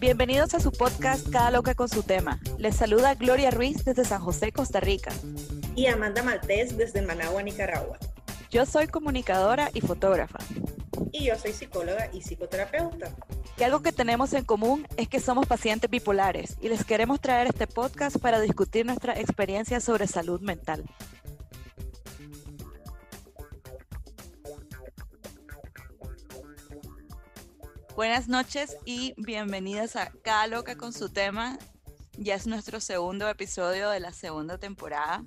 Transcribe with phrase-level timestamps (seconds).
[0.00, 2.38] Bienvenidos a su podcast Cada Loca con su tema.
[2.58, 5.10] Les saluda Gloria Ruiz desde San José, Costa Rica.
[5.74, 7.98] Y Amanda Maltés desde Managua, Nicaragua.
[8.50, 10.38] Yo soy comunicadora y fotógrafa.
[11.10, 13.14] Y yo soy psicóloga y psicoterapeuta.
[13.56, 17.46] Y algo que tenemos en común es que somos pacientes bipolares y les queremos traer
[17.46, 20.84] este podcast para discutir nuestra experiencia sobre salud mental.
[27.94, 31.56] Buenas noches y bienvenidas a Cada Loca con su tema.
[32.18, 35.22] Ya es nuestro segundo episodio de la segunda temporada.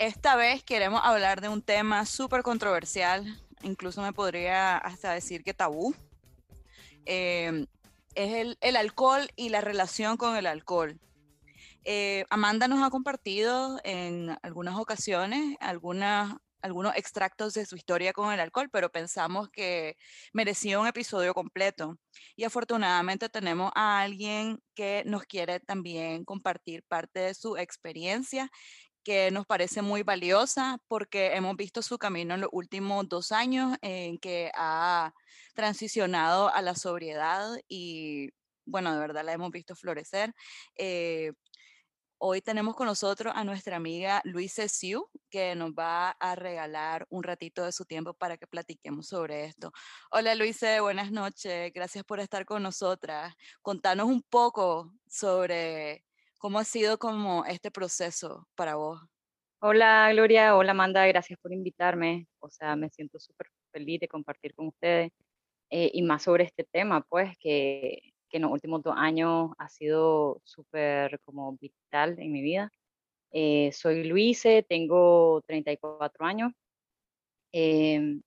[0.00, 5.54] Esta vez queremos hablar de un tema súper controversial, incluso me podría hasta decir que
[5.54, 5.94] tabú.
[7.06, 7.66] Eh,
[8.14, 10.98] es el, alcohol y la relación con el alcohol.
[11.84, 18.32] Eh, Amanda nos ha compartido en algunas ocasiones algunas algunos extractos de su historia con
[18.32, 19.96] el alcohol, pero pensamos que
[20.32, 21.96] merecía un episodio completo.
[22.34, 28.50] Y afortunadamente tenemos a alguien que nos quiere también compartir parte de su experiencia
[29.06, 33.78] que nos parece muy valiosa porque hemos visto su camino en los últimos dos años
[33.80, 35.14] en que ha
[35.54, 38.30] transicionado a la sobriedad y
[38.64, 40.34] bueno, de verdad la hemos visto florecer.
[40.74, 41.30] Eh,
[42.18, 47.22] Hoy tenemos con nosotros a nuestra amiga Luisa Siu, que nos va a regalar un
[47.22, 49.70] ratito de su tiempo para que platiquemos sobre esto.
[50.10, 51.70] Hola Luisa, buenas noches.
[51.74, 53.34] Gracias por estar con nosotras.
[53.60, 56.05] Contanos un poco sobre
[56.46, 59.00] cómo ha sido como este proceso para vos.
[59.60, 62.28] Hola Gloria, hola Amanda, gracias por invitarme.
[62.38, 65.10] O sea, me siento súper feliz de compartir con ustedes
[65.70, 67.98] eh, y más sobre este tema, pues que
[68.30, 72.70] que en los últimos dos años ha sido súper como vital en mi vida.
[73.32, 76.52] Eh, soy Luise, tengo 34 años.
[77.50, 78.22] Em,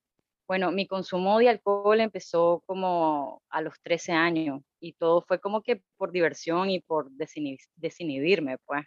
[0.46, 5.62] bueno, mi consumo de alcohol empezó como a los 13 años y todo fue como
[5.62, 8.84] que por diversión y por desinhibirme, pues,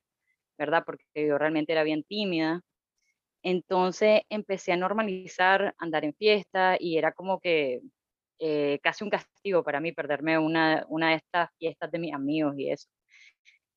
[0.58, 0.84] ¿verdad?
[0.86, 2.62] Porque yo realmente era bien tímida.
[3.44, 7.82] Entonces empecé a normalizar andar en fiesta y era como que
[8.40, 12.56] eh, casi un castigo para mí perderme una, una de estas fiestas de mis amigos
[12.58, 12.88] y eso.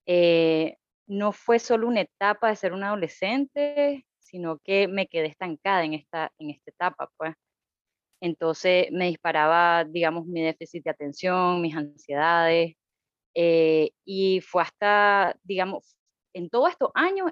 [0.06, 0.76] Eh,
[1.06, 5.94] no fue solo una etapa de ser un adolescente, sino que me quedé estancada en
[5.94, 7.34] esta, en esta etapa, pues.
[8.20, 12.74] Entonces me disparaba, digamos, mi déficit de atención, mis ansiedades,
[13.34, 15.96] eh, y fue hasta, digamos,
[16.34, 17.30] en todos estos años,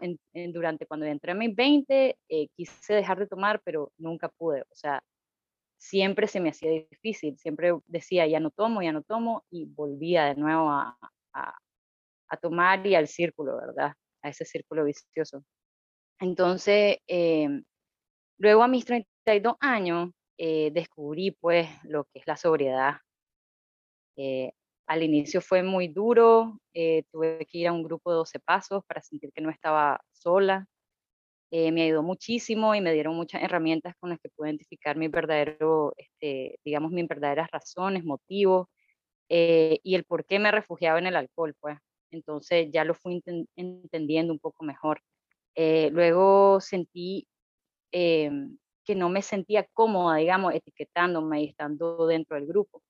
[0.52, 2.16] durante cuando entré en mis 20,
[2.56, 4.62] quise dejar de tomar, pero nunca pude.
[4.62, 5.02] O sea,
[5.78, 10.26] siempre se me hacía difícil, siempre decía, ya no tomo, ya no tomo, y volvía
[10.26, 10.96] de nuevo a,
[12.42, 13.92] tomar y al círculo, ¿verdad?
[14.22, 15.44] A ese círculo vicioso.
[16.18, 17.64] Entonces, em,
[18.38, 22.96] luego a mis 32 años, eh, descubrí pues lo que es la sobriedad.
[24.16, 24.52] Eh,
[24.86, 28.82] al inicio fue muy duro, eh, tuve que ir a un grupo de 12 pasos
[28.86, 30.66] para sentir que no estaba sola,
[31.52, 35.08] eh, me ayudó muchísimo y me dieron muchas herramientas con las que puedo identificar mi
[35.08, 38.68] verdadero, este, digamos, mis verdaderas razones, motivos
[39.30, 41.78] eh, y el por qué me refugiaba en el alcohol, pues.
[42.12, 43.22] Entonces ya lo fui
[43.56, 45.00] entendiendo un poco mejor.
[45.56, 47.26] Luego sentí
[47.92, 52.82] em, que no me sentía cómoda, digamos, etiquetándome y estando dentro del grupo.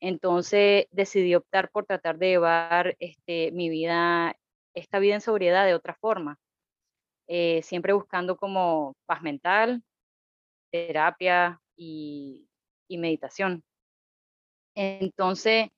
[0.00, 4.36] Entonces decidí optar por tratar de llevar este, mi vida,
[4.74, 6.38] esta vida en sobriedad de otra forma.
[7.28, 9.82] Eh, siempre buscando como paz mental,
[10.70, 12.48] terapia y,
[12.88, 13.62] meditación.
[14.74, 15.68] Entonces,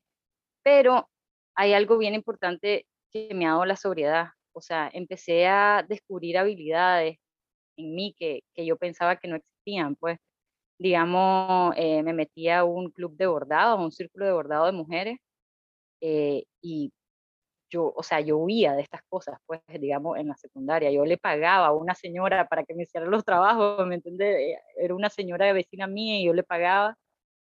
[0.62, 1.08] pero
[1.54, 4.28] hay algo bien importante que me ha dado la sobriedad.
[4.52, 7.18] O sea, empecé a descubrir habilidades
[7.76, 9.57] en mí que, yo pensaba que no existían.
[10.00, 10.18] Pues,
[10.78, 14.72] digamos, eh, me metí a un club de bordado, a un círculo de bordado de
[14.72, 15.18] mujeres,
[16.00, 16.92] eh, y
[17.70, 20.90] yo, o sea, yo huía de estas cosas, pues, digamos, en la secundaria.
[20.92, 24.58] Yo le pagaba a una señora para que me hiciera los trabajos, ¿me entiendes?
[24.76, 26.96] Era una señora de vecina mía y yo le pagaba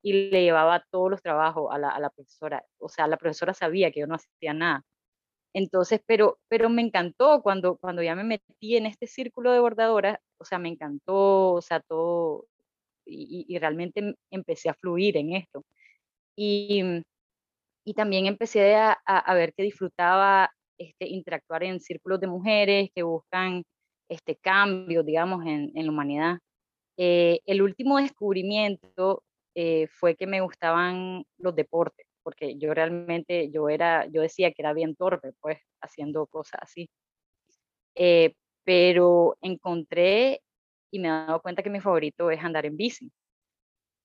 [0.03, 2.65] y le llevaba todos los trabajos a la, a la profesora.
[2.79, 4.83] O sea, la profesora sabía que yo no hacía nada.
[5.53, 10.19] Entonces, pero, pero me encantó cuando, cuando ya me metí en este círculo de bordadoras,
[10.37, 12.45] o sea, me encantó, o sea, todo,
[13.05, 15.63] y, y realmente empecé a fluir en esto.
[16.35, 17.03] Y,
[17.85, 23.03] y también empecé a, a, ver que disfrutaba este, interactuar en círculos de mujeres que
[23.03, 23.63] buscan
[24.09, 26.39] este cambio, digamos, en, en la humanidad.
[26.97, 29.23] Eh, el último descubrimiento
[29.55, 34.61] eh, fue que me gustaban los deportes, porque yo realmente, yo era, yo decía que
[34.61, 36.89] era bien torpe, pues, haciendo cosas así.
[37.95, 38.33] Eh,
[38.63, 40.41] pero encontré
[40.91, 43.11] y me he dado cuenta que mi favorito es andar en bici.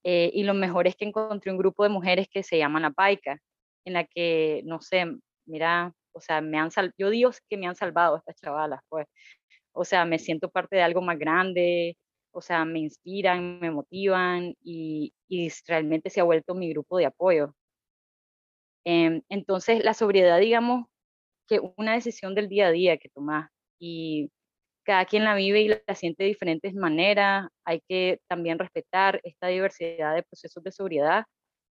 [0.04, 2.90] Eh, y lo mejor es que encontré un grupo de mujeres que se llaman La
[2.92, 3.38] Paica,
[3.84, 5.04] en la que, no sé,
[5.46, 9.06] mira, o sea, me han sal yo digo que me han salvado estas chavalas, pues.
[9.72, 11.96] O sea, me siento parte de algo más grande,
[12.32, 17.06] o sea, me inspiran, me motivan y, y realmente se ha vuelto mi grupo de
[17.06, 17.54] apoyo.
[18.86, 20.86] Em, entonces, la sobriedad, digamos,
[21.48, 23.50] que una decisión del día a día que tomas
[23.80, 24.30] y
[24.84, 27.48] cada quien la vive y la siente de diferentes maneras.
[27.66, 31.24] Hay que también respetar esta diversidad de procesos de sobriedad.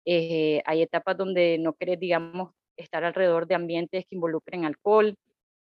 [0.06, 5.16] Eh, hay etapas donde no querés, digamos, estar alrededor de ambientes que involucren alcohol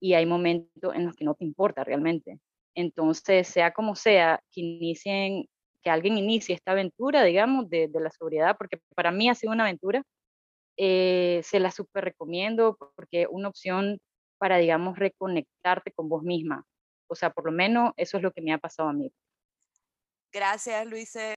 [0.01, 2.39] y hay momentos en los que no te importa realmente.
[2.77, 5.47] Entonces, sea como sea, que inicien,
[5.83, 9.53] que alguien inicie esta aventura, digamos, de, de la sobriedad, porque para mí ha sido
[9.53, 10.03] una aventura,
[10.77, 13.99] eh, se la súper recomiendo porque es una opción
[14.39, 16.65] para, digamos, reconectarte con vos misma.
[17.09, 19.13] O sea, por lo menos eso es lo que me ha pasado a mí.
[20.33, 21.35] Gracias, Luise.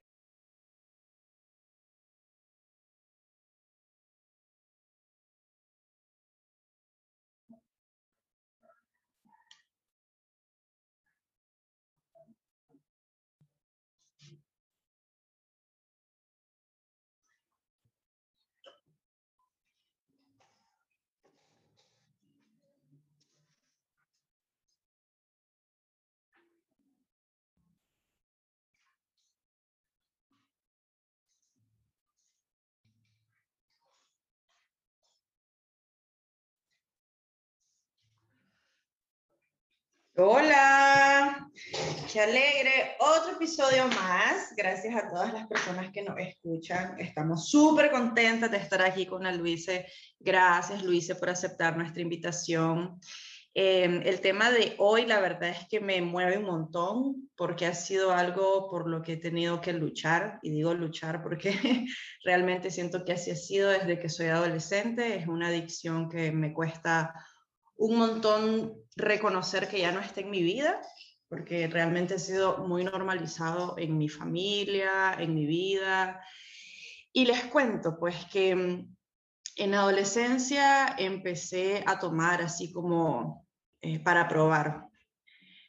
[40.16, 41.50] Hola,
[42.12, 42.94] qué alegre.
[43.00, 44.54] Otro episodio más.
[44.56, 46.94] Gracias a todas las personas que nos escuchan.
[47.00, 49.86] Estamos súper contentas de estar aquí con Luise.
[50.20, 53.00] Gracias, Luise, por aceptar nuestra invitación.
[53.54, 57.74] Em, el tema de hoy, la verdad es que me mueve un montón porque ha
[57.74, 60.38] sido algo por lo que he tenido que luchar.
[60.42, 61.50] Y digo luchar porque
[62.24, 65.16] realmente siento que así ha sido desde que soy adolescente.
[65.16, 67.12] Es una adicción que me cuesta
[67.76, 70.80] un montón reconocer que ya no está en mi vida,
[71.28, 76.24] porque realmente ha sido muy normalizado en mi familia, en mi vida.
[77.12, 78.94] Y les cuento, pues, que mm,
[79.56, 83.46] en adolescencia empecé a tomar así como
[83.80, 84.86] eh, para probar.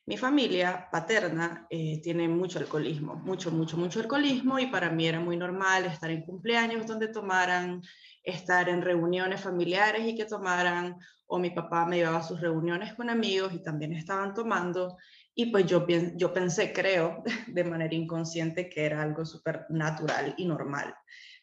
[0.07, 5.19] Mi familia paterna eh, tiene mucho alcoholismo, mucho, mucho, mucho alcoholismo y para mí era
[5.19, 7.81] muy normal estar en cumpleaños donde tomaran,
[8.25, 12.93] estar en reuniones familiares y que tomaran, o mi papá me llevaba a sus reuniones
[12.93, 14.97] con amigos y también estaban tomando,
[15.33, 15.85] y pues yo,
[16.15, 20.95] yo pensé, creo, de manera inconsciente que era algo súper natural y normal.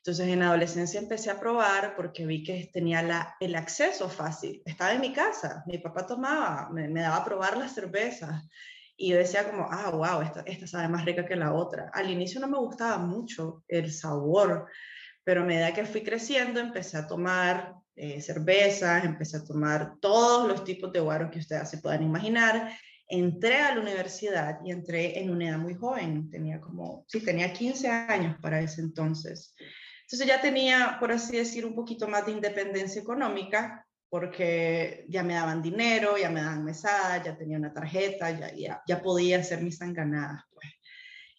[0.05, 4.61] Entonces en adolescencia empecé a probar porque vi que tenía la, el acceso fácil.
[4.64, 8.49] Estaba en mi casa, mi papá tomaba, me, daba a probar las cervezas
[8.96, 11.88] y yo decía como, ah, wow, esta, esta sabe más rica que la otra.
[11.93, 14.67] Al inicio no me gustaba mucho el sabor,
[15.24, 20.48] pero a medida que fui creciendo empecé a tomar eh, cervezas, empecé a tomar todos
[20.48, 22.76] los tipos de guaros que ustedes se puedan imaginar.
[23.06, 27.52] Entré a la universidad y entré en una edad muy joven, tenía como, sí, tenía
[27.52, 29.54] 15 años para ese entonces.
[30.02, 35.32] Entonces ya tenía, por así decir, un poquito más de independencia económica, porque ya me
[35.32, 39.79] daban dinero, ya me daban mesada, ya tenía una tarjeta, ya, ya, podía hacer mis
[39.79, 40.43] sanganadas.
[40.52, 40.67] Pues.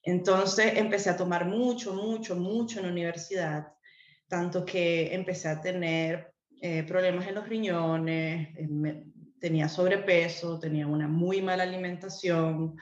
[0.04, 3.74] Entonces empecé a tomar mucho, mucho, mucho en la universidad,
[4.28, 9.04] tanto que empecé a tener eh, problemas en los riñones, eh,
[9.40, 12.76] tenía sobrepeso, tenía una muy mala alimentación,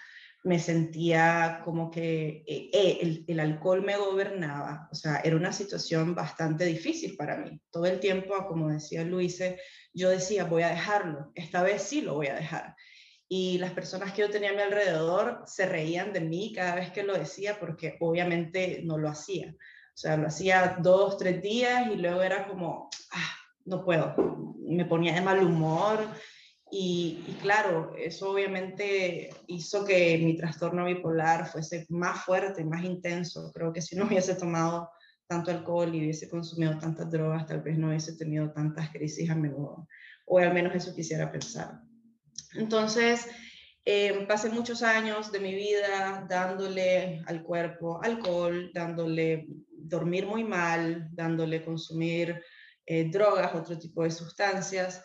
[0.44, 6.16] me sentía como que eh, el, el, alcohol me gobernaba, o sea, era una situación
[6.16, 7.62] bastante difícil para mí.
[7.70, 9.60] Todo el tiempo, como decía Luise,
[9.94, 12.76] yo decía, voy a dejarlo, esta vez sí lo voy a dejar
[13.34, 16.92] y las personas que yo tenía a mi alrededor se reían de mí cada vez
[16.92, 19.56] que lo decía porque obviamente no lo hacía.
[19.58, 23.32] O sea, lo hacía dos, tres días y luego era como, ah,
[23.64, 24.14] no puedo,
[24.68, 26.00] me ponía de mal humor
[26.70, 33.50] y, claro, eso obviamente hizo que mi trastorno bipolar fuese más fuerte, más intenso.
[33.54, 34.90] Creo que si no hubiese tomado
[35.26, 39.36] tanto alcohol y hubiese consumido tantas drogas, tal vez no hubiese tenido tantas crisis a
[39.36, 39.88] menudo,
[40.26, 41.80] o al menos eso quisiera pensar.
[42.56, 43.28] Entonces,
[43.86, 51.10] eh, pasé muchos años de mi vida dándole al cuerpo alcohol, dándole dormir muy mal,
[51.12, 52.42] dándole consumir
[52.86, 55.04] eh, drogas, otro tipo de sustancias.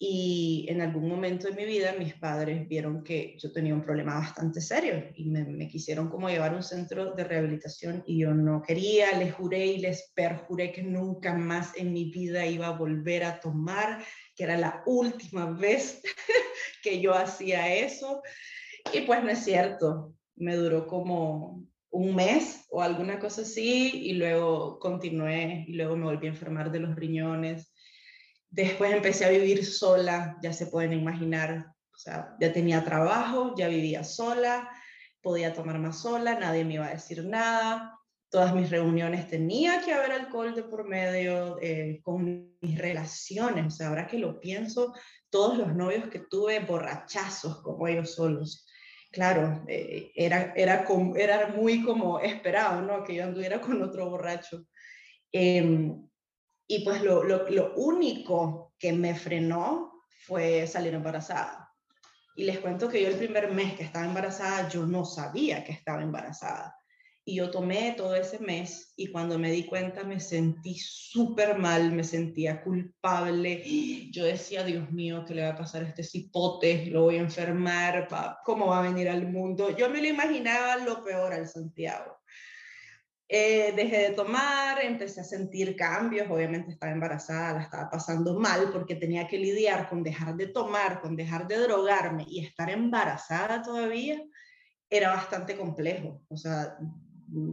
[0.00, 4.14] Y en algún momento de mi vida mis padres vieron que yo tenía un problema
[4.14, 8.62] bastante serio y me, quisieron como llevar a un centro de rehabilitación y yo no
[8.62, 13.24] quería, les juré y les perjuré que nunca más en mi vida iba a volver
[13.24, 14.04] a tomar,
[14.36, 16.00] que era la última vez
[16.82, 18.22] que yo hacía eso.
[18.92, 24.12] Y pues no es cierto, me duró como un mes o alguna cosa así y
[24.14, 27.72] luego continué y luego me volví a enfermar de los riñones.
[28.50, 33.68] Después empecé a vivir sola, ya se pueden imaginar, o sea, ya tenía trabajo, ya
[33.68, 34.70] vivía sola,
[35.20, 37.94] podía tomar más sola, nadie me iba a decir nada.
[38.30, 43.70] Todas mis reuniones tenía que haber alcohol de por medio, eh, con mis relaciones, o
[43.70, 44.94] sea, ahora que lo pienso,
[45.30, 48.66] todos los novios que tuve borrachazos como ellos solos
[49.10, 50.84] claro, eh, era, era,
[51.16, 53.04] era muy como esperado, ¿no?
[53.04, 54.64] Que yo anduviera con otro borracho.
[55.32, 56.07] Em,
[56.70, 61.72] y pues lo, lo, único que me frenó fue salir embarazada.
[62.36, 65.72] Y les cuento que yo el primer mes que estaba embarazada, yo no sabía que
[65.72, 66.76] estaba embarazada.
[67.24, 71.90] Y yo tomé todo ese mes y cuando me di cuenta me sentí súper mal,
[71.90, 73.62] me sentía culpable.
[74.10, 76.86] Yo decía, Dios mío, ¿qué le va a pasar a este cipote?
[76.86, 78.08] Lo voy a enfermar,
[78.44, 79.74] ¿cómo va a venir al mundo?
[79.74, 82.17] Yo me lo imaginaba lo peor al Santiago.
[83.30, 88.70] Eh, dejé de tomar, empecé a sentir cambios, obviamente estaba embarazada, la estaba pasando mal
[88.72, 93.60] porque tenía que lidiar con dejar de tomar, con dejar de drogarme y estar embarazada
[93.60, 94.22] todavía
[94.88, 96.22] era bastante complejo.
[96.28, 96.78] O sea,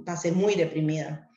[0.05, 1.29] pasé muy deprimida.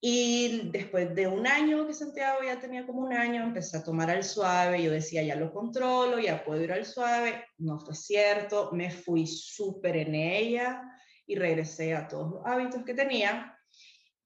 [0.00, 4.10] Y después de un año que Santiago ya tenía como un año, empecé a tomar
[4.10, 4.82] al suave.
[4.82, 7.44] Yo decía, ya lo controlo, ya puedo ir al suave.
[7.58, 10.82] No fue cierto, me fui súper en ella
[11.26, 13.57] y regresé a todos los hábitos que tenía.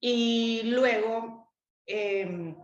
[0.05, 1.55] Y luego,
[1.85, 2.57] em,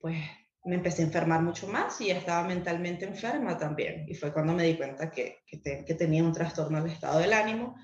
[0.00, 0.18] pues
[0.64, 4.04] me empecé a enfermar mucho más y estaba mentalmente enferma también.
[4.08, 7.76] Y fue cuando me di cuenta que, que, tenía un trastorno del estado del ánimo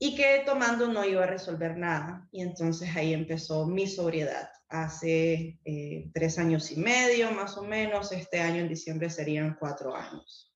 [0.00, 2.28] y que tomando no iba a resolver nada.
[2.32, 4.50] Y entonces ahí empezó mi sobriedad.
[4.68, 9.94] Hace eh, tres años y medio, más o menos, este año en diciembre serían cuatro
[9.94, 10.52] años.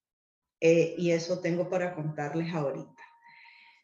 [0.59, 3.00] Eh, y eso tengo para contarles ahorita.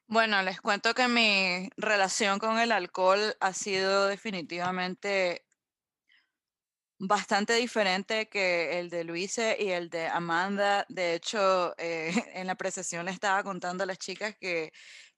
[0.08, 5.44] Bueno, les cuento que mi relación con el alcohol ha sido definitivamente
[6.98, 10.86] bastante diferente que el de Luise y el de Amanda.
[10.88, 14.72] De hecho, eh, en la precesión le estaba contando a las chicas que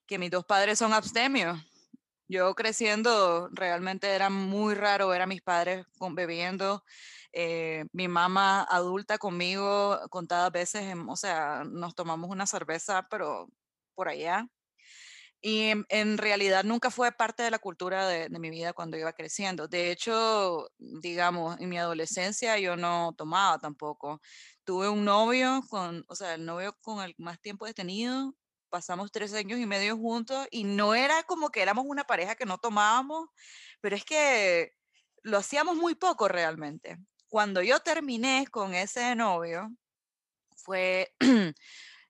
[0.08, 1.60] que mis dos padres son abstemios.
[2.28, 6.84] Yo creciendo realmente era muy raro ver a mis padres con, bebiendo.
[7.32, 13.48] Eh, mi mamá adulta conmigo contadas veces, o sea, nos tomamos una cerveza, pero
[13.94, 14.48] por allá.
[15.40, 19.12] Y en, realidad nunca fue parte de la cultura de, de, mi vida cuando iba
[19.12, 19.68] creciendo.
[19.68, 24.20] De hecho, digamos, en mi adolescencia yo no tomaba tampoco.
[24.64, 28.34] Tuve un novio con, o sea, el novio con el más tiempo detenido
[28.68, 32.46] pasamos tres años y medio juntos y no era como que éramos una pareja que
[32.46, 33.28] no tomábamos,
[33.80, 34.72] pero es que
[35.22, 36.98] lo hacíamos muy poco realmente.
[37.28, 39.70] Cuando yo terminé con ese novio,
[40.56, 41.14] fue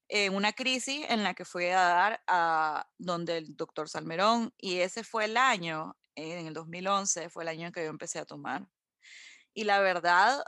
[0.08, 4.78] en una crisis en la que fui a dar a donde el doctor Salmerón y
[4.78, 8.24] ese fue el año, en el 2011, fue el año en que yo empecé a
[8.24, 8.66] tomar.
[9.54, 10.42] Y la verdad,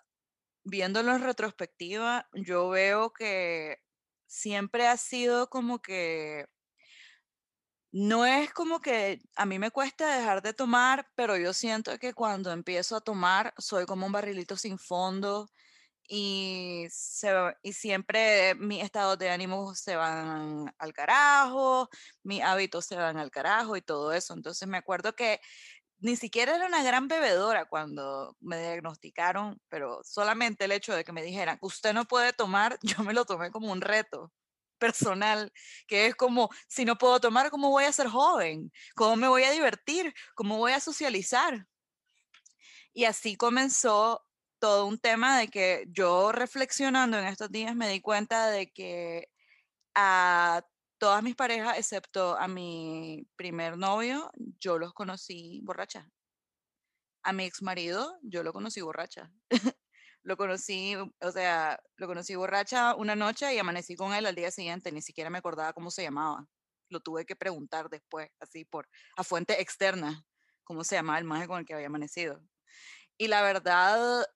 [0.64, 3.78] viéndolo en retrospectiva, yo veo que
[4.26, 6.46] siempre ha sido como que
[7.92, 12.14] no es como que a mí me cuesta dejar de tomar, pero yo siento que
[12.14, 15.48] cuando empiezo a tomar soy como un barrilito sin fondo
[16.12, 16.88] y,
[17.62, 21.88] y siempre mis estados de ánimo se van al carajo,
[22.24, 24.34] mis hábitos se van al carajo y todo eso.
[24.34, 25.40] Entonces me acuerdo que
[26.00, 31.12] ni siquiera era una gran bebedora cuando me diagnosticaron, pero solamente el hecho de que
[31.12, 34.32] me dijeran, usted no puede tomar, yo me lo tomé como un reto
[34.78, 35.52] personal,
[35.86, 38.72] que es como, si no puedo tomar, ¿cómo voy a ser joven?
[38.96, 40.12] ¿Cómo me voy a divertir?
[40.34, 41.68] ¿Cómo voy a socializar?
[42.92, 44.24] Y así comenzó
[44.60, 49.28] todo un tema de que yo reflexionando en estos días me di cuenta de que
[49.96, 50.62] a
[50.98, 56.08] todas mis parejas, excepto a mi primer novio, yo los conocí borracha.
[57.22, 59.30] A mi ex marido, yo lo conocí borracha.
[60.22, 64.50] lo conocí, o sea, lo conocí borracha una noche y amanecí con él al día
[64.50, 66.46] siguiente, ni siquiera me acordaba cómo se llamaba.
[66.90, 70.22] Lo tuve que preguntar después, así por a fuente externa,
[70.64, 72.42] cómo se llamaba el maje con el que había amanecido.
[73.16, 74.26] Y la verdad,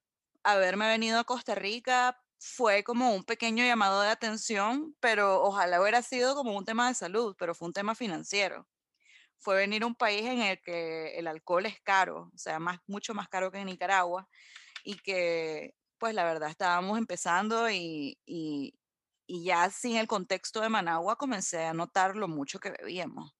[0.44, 6.02] haberme venido a Costa Rica fue como un pequeño llamado de atención, pero ojalá hubiera
[6.02, 8.68] sido como un tema de salud, pero fue un tema financiero.
[9.38, 12.78] Fue venir a un país en el que el alcohol es caro, o sea, más,
[12.86, 14.28] mucho más caro que en Nicaragua,
[14.84, 18.74] y que pues la verdad estábamos empezando y, y,
[19.26, 23.34] y ya sin el contexto de Managua comencé a notar lo mucho que bebíamos.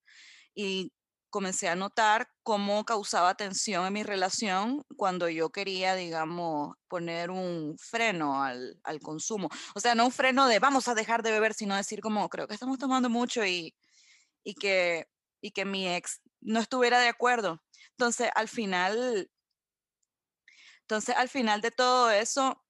[0.55, 0.93] Y
[1.35, 7.77] comencé a notar cómo causaba tensión en mi relación cuando yo quería, digamos, poner un
[7.77, 9.49] freno al, al, consumo.
[9.75, 12.47] O sea, no un freno de vamos a dejar de beber, sino decir como creo
[12.47, 13.75] que estamos tomando mucho y,
[14.45, 15.09] y, que,
[15.41, 17.61] y que mi ex no estuviera de acuerdo.
[17.91, 19.29] Entonces, al final,
[20.83, 22.65] entonces, al final de todo eso,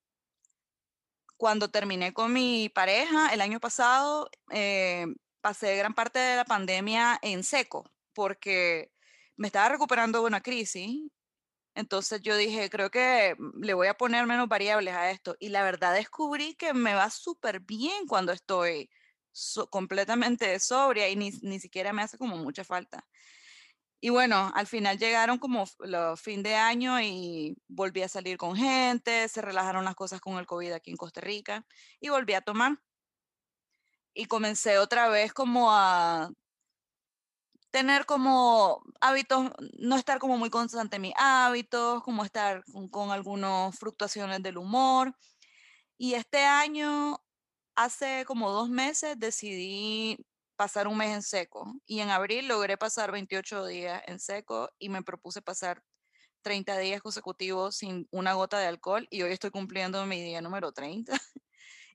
[1.37, 5.05] cuando terminé con mi pareja el año pasado, eh,
[5.43, 8.91] pasé gran parte de la pandemia en seco porque
[9.37, 11.11] me estaba recuperando de una crisis.
[11.75, 15.37] Entonces yo dije, creo que le voy a poner menos variables a esto.
[15.41, 18.89] Y la verdad descubrí que me va súper bien cuando estoy
[19.71, 23.05] completamente sobria y ni, ni, siquiera me hace como mucha falta.
[24.01, 28.55] Y bueno, al final llegaron como los fin de año y volví a salir con
[28.55, 31.67] gente, se relajaron las cosas con el COVID aquí en Costa Rica
[32.01, 32.79] y volví a tomar.
[34.13, 36.31] Y comencé otra vez como a
[37.75, 39.51] tener como hábitos,
[39.81, 42.63] no estar como muy constante en mis hábitos, como estar
[42.93, 45.13] con, algunas fluctuaciones del humor.
[45.99, 47.19] Y este año,
[47.75, 51.75] hace como dos meses, decidí pasar un mes en seco.
[51.85, 55.83] Y en abril logré pasar 28 días en seco y me propuse pasar
[56.43, 60.71] 30 días consecutivos sin una gota de alcohol y hoy estoy cumpliendo mi día número
[60.71, 61.13] 30.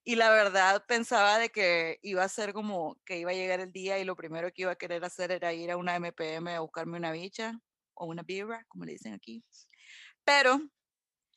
[0.09, 3.71] Y la verdad pensaba de que iba a ser como que iba a llegar el
[3.71, 6.61] día y lo primero que iba a querer hacer era ir a una MPM a
[6.61, 7.61] buscarme una bicha
[7.93, 9.43] o una birra, como le dicen aquí.
[10.23, 10.61] Pero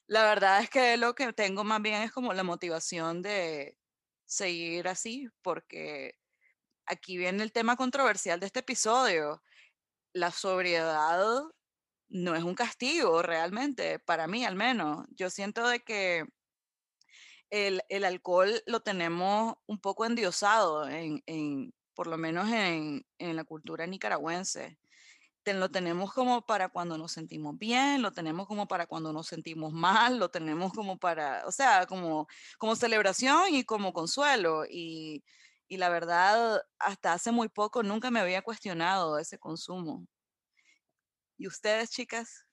[0.06, 3.76] la verdad es que lo que tengo más bien es como la motivación de
[4.24, 6.14] seguir así, porque
[6.86, 9.42] aquí viene el tema controversial de este episodio.
[10.14, 11.42] La sobriedad
[12.08, 15.04] no es un castigo realmente, para mí al menos.
[15.10, 16.24] Yo siento de que
[17.52, 23.36] el, el, alcohol lo tenemos un poco endiosado, en, en por lo menos en, en,
[23.36, 24.78] la cultura nicaragüense.
[25.44, 29.72] lo tenemos como para cuando nos sentimos bien, lo tenemos como para cuando nos sentimos
[29.72, 32.26] mal, lo tenemos como para, o sea, como,
[32.58, 34.64] como celebración y como consuelo.
[34.68, 35.22] Y,
[35.68, 40.06] y la verdad, hasta hace muy poco nunca me había cuestionado ese consumo.
[41.36, 42.46] ¿Y ustedes, chicas?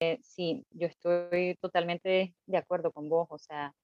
[0.00, 3.74] Eh, sí, yo estoy totalmente de acuerdo con vos, o sea,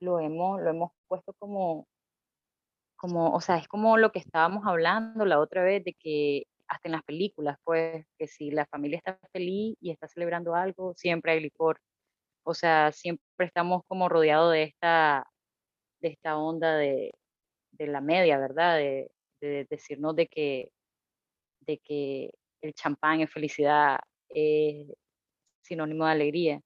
[0.00, 1.88] lo hemos, lo hemos puesto como,
[2.96, 6.88] como, o sea, es como lo que estábamos hablando la otra vez, de que hasta
[6.88, 11.32] en las películas, pues, que si la familia está feliz y está celebrando algo, siempre
[11.32, 11.80] hay licor.
[12.44, 15.26] O sea, siempre estamos como rodeados de esta,
[16.00, 17.12] de esta onda de,
[17.72, 18.78] de la media, ¿verdad?
[18.78, 20.70] De, de, decirnos de que,
[21.60, 22.30] de que
[22.62, 23.98] el champán es felicidad,
[25.64, 26.60] sinónimo de alegría,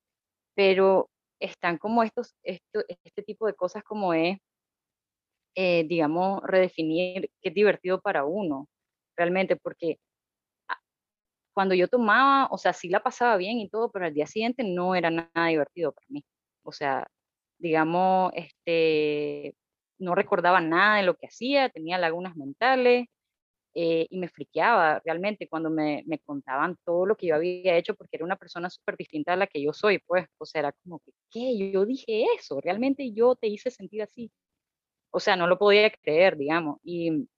[0.54, 4.38] pero están como estos, esto, este tipo de cosas como es,
[5.54, 8.68] eh, digamos, redefinir qué es divertido para uno,
[9.16, 9.98] realmente, porque
[10.68, 10.78] ah,
[11.54, 14.64] cuando yo tomaba, o sea, sí la pasaba bien y todo, pero al día siguiente
[14.64, 16.24] no era nada divertido para mí.
[16.64, 17.08] O sea,
[17.58, 19.54] digamos, este,
[19.98, 23.08] no recordaba nada de lo que hacía, tenía lagunas mentales,
[23.80, 27.94] eh, y me friqueaba realmente cuando me, me, contaban todo lo que yo había hecho
[27.94, 30.72] porque era una persona súper distinta a la que yo soy, pues, o sea, era
[30.82, 31.56] como que, ¿qué?
[31.70, 34.32] Yo dije eso, realmente yo te hice sentir así.
[35.10, 36.78] O sea, no lo podía creer, digamos.
[36.82, 37.28] Y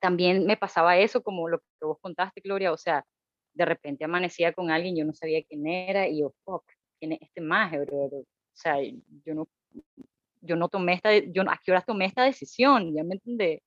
[0.00, 3.06] también me pasaba eso como lo que vos contaste, Gloria, o sea,
[3.54, 6.64] de repente amanecía con alguien, yo no sabía quién era y yo, fuck,
[7.00, 9.48] ¿quién es este más, O sea, yo no,
[10.42, 12.94] yo no tomé esta, yo, ¿a qué horas tomé esta decisión?
[12.94, 13.62] ¿Ya me entendés?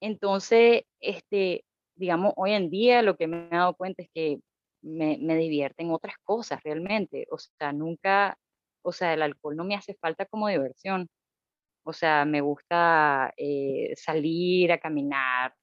[0.00, 1.64] Entonces, este,
[1.96, 4.38] digamos, hoy en día lo que me he dado cuenta es que
[4.82, 7.26] me, me divierten otras cosas realmente.
[7.30, 8.38] O sea, nunca,
[8.82, 11.08] o sea, el alcohol no me hace falta como diversión.
[11.84, 15.54] O sea, me gusta eh, salir a caminar,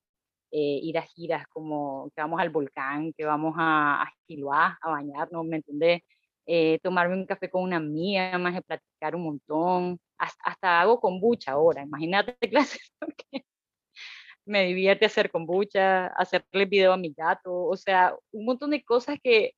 [0.51, 4.89] eh, ir a giras como que vamos al volcán, que vamos a, a Quiloá, a
[4.91, 6.01] bañarnos, ¿me entendés?
[6.45, 9.99] Eh, tomarme un café con una amiga, más de platicar un montón.
[10.17, 12.93] Hasta, hasta hago kombucha ahora, imagínate clases
[14.45, 19.17] me divierte hacer kombucha, hacerle video a mi gato, o sea, un montón de cosas
[19.23, 19.53] que,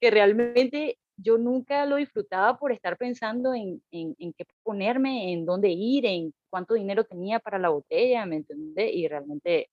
[0.00, 5.46] que realmente yo nunca lo disfrutaba por estar pensando en, en, en, qué ponerme, en
[5.46, 8.94] dónde ir, en cuánto dinero tenía para la botella, ¿me entendés?
[8.94, 9.70] Y realmente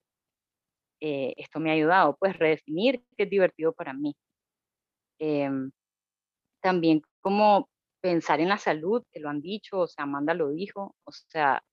[1.01, 4.15] eh, esto me ha ayudado, pues, redefinir qué es divertido para mí.
[5.19, 5.71] Em,
[6.61, 7.69] también como
[8.01, 11.63] pensar en la salud, que lo han dicho, o sea, Amanda lo dijo, o sea,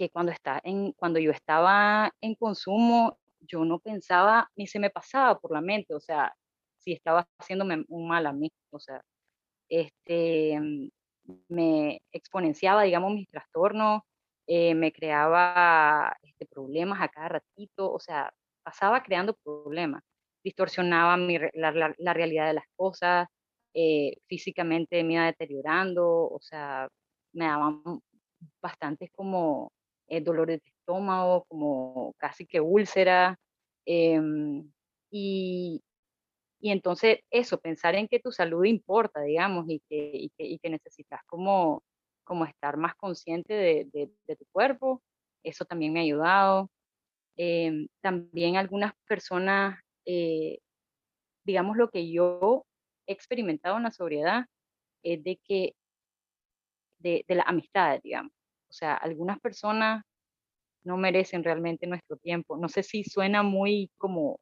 [0.00, 4.88] que cuando, está en, cuando yo estaba en consumo, yo no pensaba ni se me
[4.88, 6.34] pasaba por la mente, o sea,
[6.78, 9.02] si estaba haciéndome un mal a mí, o sea,
[9.68, 10.58] este,
[11.48, 14.00] me exponenciaba, digamos, mis trastornos,
[14.46, 18.32] eh, me creaba este, problemas a cada ratito, o sea,
[18.62, 20.02] pasaba creando problemas,
[20.42, 23.28] distorsionaba la, realidad de las cosas,
[23.74, 26.88] eh, físicamente me iba deteriorando, o sea,
[27.34, 27.82] me daban
[28.62, 29.70] bastantes como
[30.10, 33.38] eh, dolores de estómago, como casi que úlcera.
[33.86, 34.70] Em,
[35.10, 35.82] y,
[36.60, 41.20] y entonces eso, pensar en que tu salud importa, digamos, y que, y que, necesitas
[41.26, 41.82] como,
[42.24, 45.02] como estar más consciente de, de, tu cuerpo,
[45.44, 46.70] eso también me ha ayudado.
[47.36, 50.58] Em, también algunas personas, eh,
[51.44, 52.66] digamos, lo que yo
[53.06, 54.46] he experimentado en la sobriedad
[55.04, 55.74] es de que,
[56.98, 58.32] de, de las amistades, digamos.
[58.70, 60.04] O sea, algunas personas
[60.84, 62.56] no merecen realmente nuestro tiempo.
[62.56, 64.40] No sé si suena muy como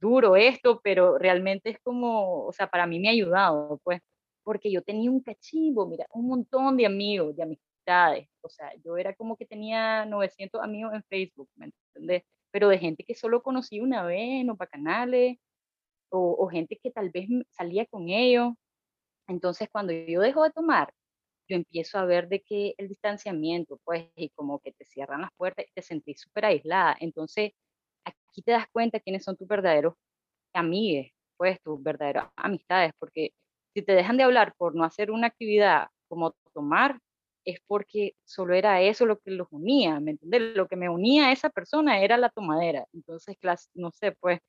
[0.00, 4.00] duro esto, pero realmente es como, o sea, para mí me ha ayudado, pues,
[4.44, 8.96] porque yo tenía un cachimbo, mira, un montón de amigos, de amistades, o sea, yo
[8.96, 12.22] era como que tenía 900 amigos en Facebook, ¿me entiendes?
[12.50, 15.38] Pero de gente que solo conocí una vez, no para canales,
[16.10, 18.54] o, o gente que tal vez salía con ellos.
[19.28, 20.92] Entonces, cuando yo dejo de tomar,
[21.48, 25.30] yo empiezo a ver de que el distanciamiento, pues, y como que te cierran las
[25.36, 26.96] puertas y te sentís súper aislada.
[27.00, 27.52] Entonces,
[28.04, 29.94] aquí te das cuenta quiénes son tus verdaderos
[30.54, 33.30] amigos, pues, tus verdaderas amistades, porque
[33.74, 36.98] si te dejan de hablar por no hacer una actividad como tomar,
[37.44, 40.56] es porque solo era eso lo que los unía, ¿me entiendes?
[40.56, 42.86] Lo que me unía a esa persona era la tomadera.
[42.92, 43.36] Entonces,
[43.74, 44.40] no sé, pues,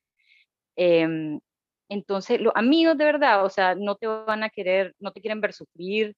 [0.76, 1.40] em,
[1.88, 5.40] entonces los amigos de verdad, o sea, no te van a querer, no te quieren
[5.40, 6.14] ver sufrir,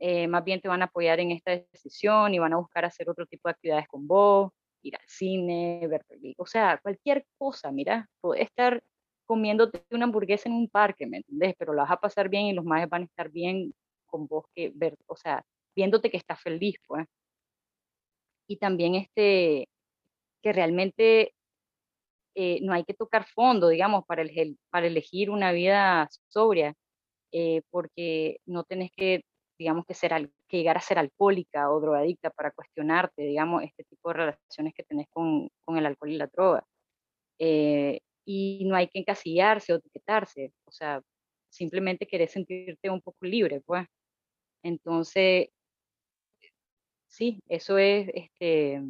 [0.00, 3.08] eh, más bien te van a apoyar en esta decisión y van a buscar hacer
[3.08, 6.04] otro tipo de actividades con vos, ir al cine, ver
[6.38, 8.82] o sea, cualquier cosa, mira, puedes estar
[9.26, 11.54] comiéndote una hamburguesa en un parque, ¿me entendés?
[11.58, 13.74] Pero la vas a pasar bien y los más van a estar bien
[14.06, 15.44] con vos que ver, o sea,
[15.74, 17.06] viéndote que estás feliz, pues.
[18.48, 19.68] Y también este,
[20.42, 21.34] que realmente
[22.34, 26.74] eh, no hay que tocar fondo, digamos, para, el, para elegir una vida sobria,
[27.32, 29.24] eh, porque no tenés que
[29.58, 34.10] digamos, que, ser, que llegar a ser alcohólica o drogadicta para cuestionarte, digamos, este tipo
[34.10, 36.64] de relaciones que tenés con, con el alcohol y la droga.
[37.38, 41.00] Eh, y no hay que encasillarse o etiquetarse, o sea,
[41.50, 43.86] simplemente querés sentirte un poco libre, pues.
[44.62, 45.48] Entonces,
[47.08, 48.82] sí, eso es este,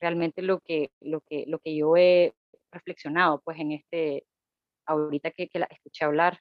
[0.00, 2.32] realmente lo que, lo, que, lo que yo he
[2.72, 4.24] reflexionado, pues, en este,
[4.86, 6.40] ahorita que, que la escuché hablar.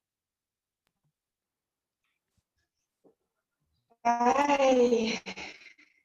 [4.11, 5.19] Ay,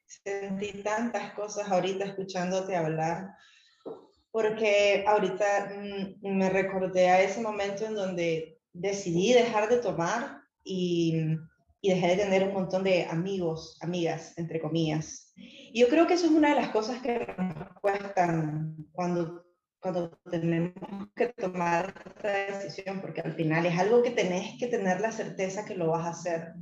[0.05, 3.31] sentí tantas cosas ahorita escuchándote hablar,
[4.29, 5.71] porque ahorita
[6.21, 11.15] mm, me recordé a ese momento en donde decidí dejar de tomar y,
[11.81, 15.33] y dejé de tener un montón de amigos, amigas, entre comillas.
[15.35, 19.45] Y yo creo que eso es una de las cosas que nos cuestan cuando,
[19.79, 20.73] cuando tenemos
[21.15, 25.65] que tomar esta decisión, porque al final es algo que tenés que tener la certeza
[25.65, 26.53] que lo vas a hacer.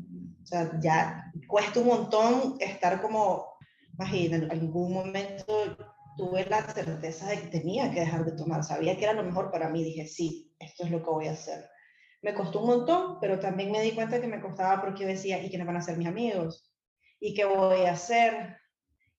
[0.43, 3.57] O sea, ya cuesta un montón estar como,
[3.93, 5.77] imagínate, en algún momento
[6.17, 9.51] tuve la certeza de que tenía que dejar de tomar, sabía que era lo mejor
[9.51, 11.69] para mí, dije, sí, esto es lo que voy a hacer.
[12.21, 15.43] Me costó un montón, pero también me di cuenta que me costaba porque yo decía,
[15.43, 16.71] ¿y quiénes van a ser mis amigos?
[17.19, 18.57] ¿Y qué voy a hacer?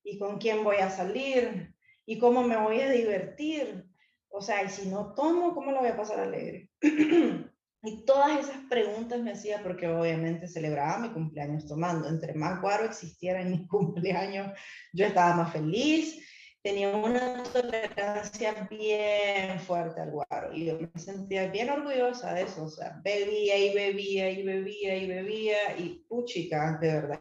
[0.03, 1.75] ¿Y con quién voy a salir?
[2.07, 3.85] ¿Y cómo me voy a divertir?
[4.29, 6.71] O sea, y si no tomo, ¿cómo lo voy a pasar alegre?
[7.85, 12.09] Y todas esas preguntas me hacía porque obviamente celebraba mi cumpleaños tomando.
[12.09, 14.59] Entre más guaro existiera en mi cumpleaños,
[14.93, 16.19] yo estaba más feliz.
[16.63, 22.65] Tenía una tolerancia bien fuerte al guaro y yo me sentía bien orgullosa de eso.
[22.65, 27.21] O sea, bebía y bebía y bebía y bebía y puchica, de verdad.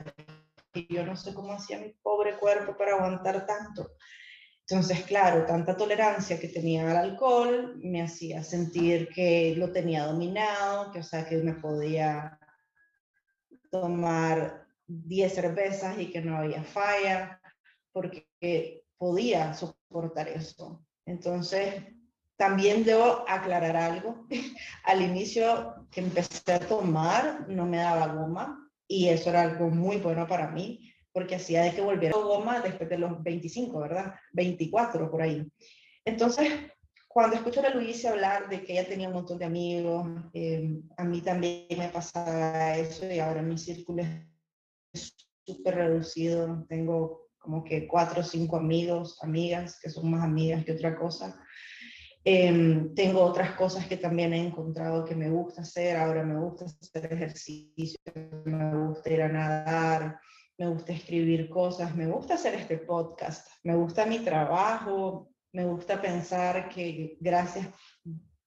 [0.74, 3.92] Y yo no sé cómo hacía mi pobre cuerpo para aguantar tanto.
[4.68, 10.92] Entonces, claro, tanta tolerancia que tenía al alcohol me hacía sentir que lo tenía dominado,
[10.92, 12.40] que o sea, que me podía
[13.70, 17.42] tomar 10 cervezas y que no había falla,
[17.92, 20.86] porque podía soportar eso.
[21.06, 21.84] Entonces,
[22.38, 24.28] también debo aclarar algo.
[24.86, 29.98] Al inicio que empecé a tomar, no me daba goma y eso era algo muy
[29.98, 34.16] bueno para mí porque hacía de que volviera goma después de los 25, ¿verdad?
[34.34, 35.48] 24 por ahí.
[36.04, 36.52] Entonces,
[37.08, 41.04] cuando escucho a Luisa hablar de que ella tenía un montón de amigos, eh, a
[41.04, 44.04] mí también me pasaba eso y ahora mi círculo
[44.92, 46.66] es súper reducido.
[46.68, 51.40] Tengo como que cuatro o cinco amigos, amigas, que son más amigas que otra cosa.
[52.26, 55.98] Em, tengo otras cosas que también he encontrado que me gusta hacer.
[55.98, 58.00] Ahora me gusta hacer ejercicio,
[58.46, 60.20] me gusta ir a nadar,
[60.58, 66.02] me gusta escribir cosas, me gusta hacer este podcast, me gusta mi trabajo, Me gusta
[66.02, 67.68] pensar que gracias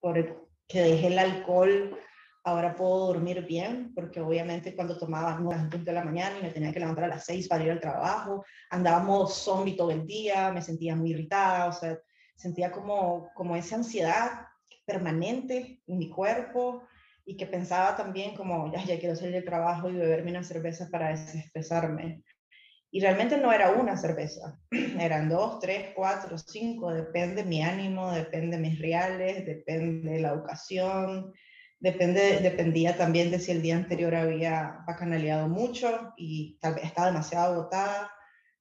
[0.00, 1.96] por que dejé el alcohol,
[2.42, 6.50] ahora puedo dormir bien, porque obviamente cuando tomaba a las de la mañana y me
[6.50, 10.50] tenía que levantar a las 6 para ir al trabajo, andábamos zombie todo el día,
[10.50, 11.96] me sentía muy irritada, o sea,
[12.34, 14.46] sentía como, como esa ansiedad
[14.84, 16.82] permanente en mi cuerpo
[17.26, 20.88] y que pensaba también como, ya, ya quiero salir del trabajo y beberme una cerveza
[20.90, 22.22] para desestresarme.
[22.92, 28.58] Y realmente no era una cerveza, eran dos, tres, cuatro, cinco, depende mi ánimo, depende
[28.58, 31.32] mis reales, depende la ocasión,
[31.80, 37.08] depende, dependía también de si el día anterior había bacanaleado mucho y tal vez estaba
[37.08, 38.12] demasiado agotada,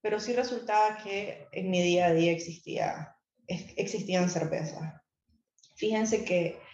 [0.01, 3.15] pero sí resultaba que en mi día a día existía,
[3.47, 5.01] existían cervezas.
[5.75, 6.64] Fíjense que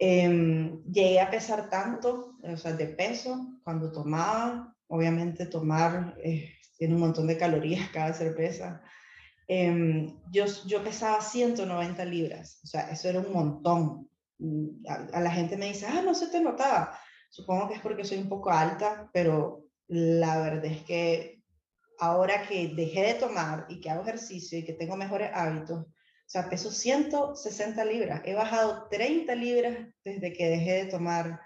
[0.00, 6.94] em, llegué a pesar tanto, o sea, de peso cuando tomaba, obviamente tomar eh, tiene
[6.94, 8.82] un montón de calorías cada cerveza.
[9.46, 14.08] Em, yo, yo pesaba 190 libras, o sea, eso era un montón.
[14.38, 16.98] Mm, a, la gente me dice, ah, no se te notaba.
[17.30, 21.42] Supongo que es porque soy un poco alta, pero la verdad es que
[21.98, 25.86] ahora que dejé de tomar y que hago ejercicio y que tengo mejores hábitos,
[26.30, 28.22] o sea, peso 160 libras.
[28.24, 31.40] He bajado 30 libras desde que dejé de tomar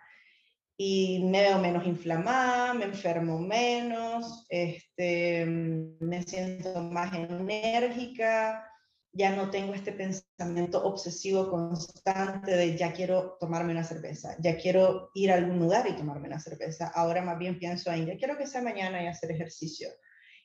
[0.76, 8.70] y me veo menos inflamada, me enfermo menos, este, me siento más enérgica,
[9.10, 15.08] ya no tengo este pensamiento obsesivo constante de ya quiero tomarme una cerveza, ya quiero
[15.14, 16.92] ir a algún lugar y tomarme una cerveza.
[16.94, 19.88] Ahora más bien pienso en ya quiero que sea mañana y hacer ejercicio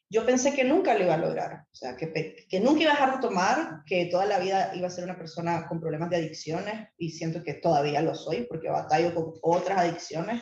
[0.09, 2.95] yo pensé que nunca lo iba a lograr, o sea, que, que nunca iba a
[2.95, 6.17] dejar de tomar, que toda la vida iba a ser una persona con problemas de
[6.17, 10.41] adicciones y siento que todavía lo soy porque batallo con otras adicciones,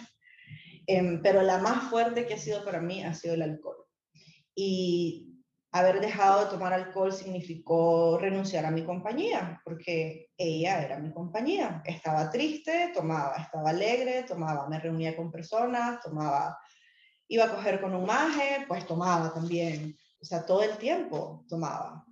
[0.87, 3.85] em, pero la más fuerte que ha sido para mí ha sido el alcohol.
[4.55, 5.27] Y
[5.73, 11.83] haber dejado de tomar alcohol significó renunciar a mi compañía, porque ella era mi compañía.
[11.85, 16.57] Estaba triste, tomaba, estaba alegre, tomaba, me reunía con personas, tomaba
[17.27, 19.95] iba a coger con un maje, pues tomaba también.
[20.21, 22.05] O sea, todo el tiempo tomaba.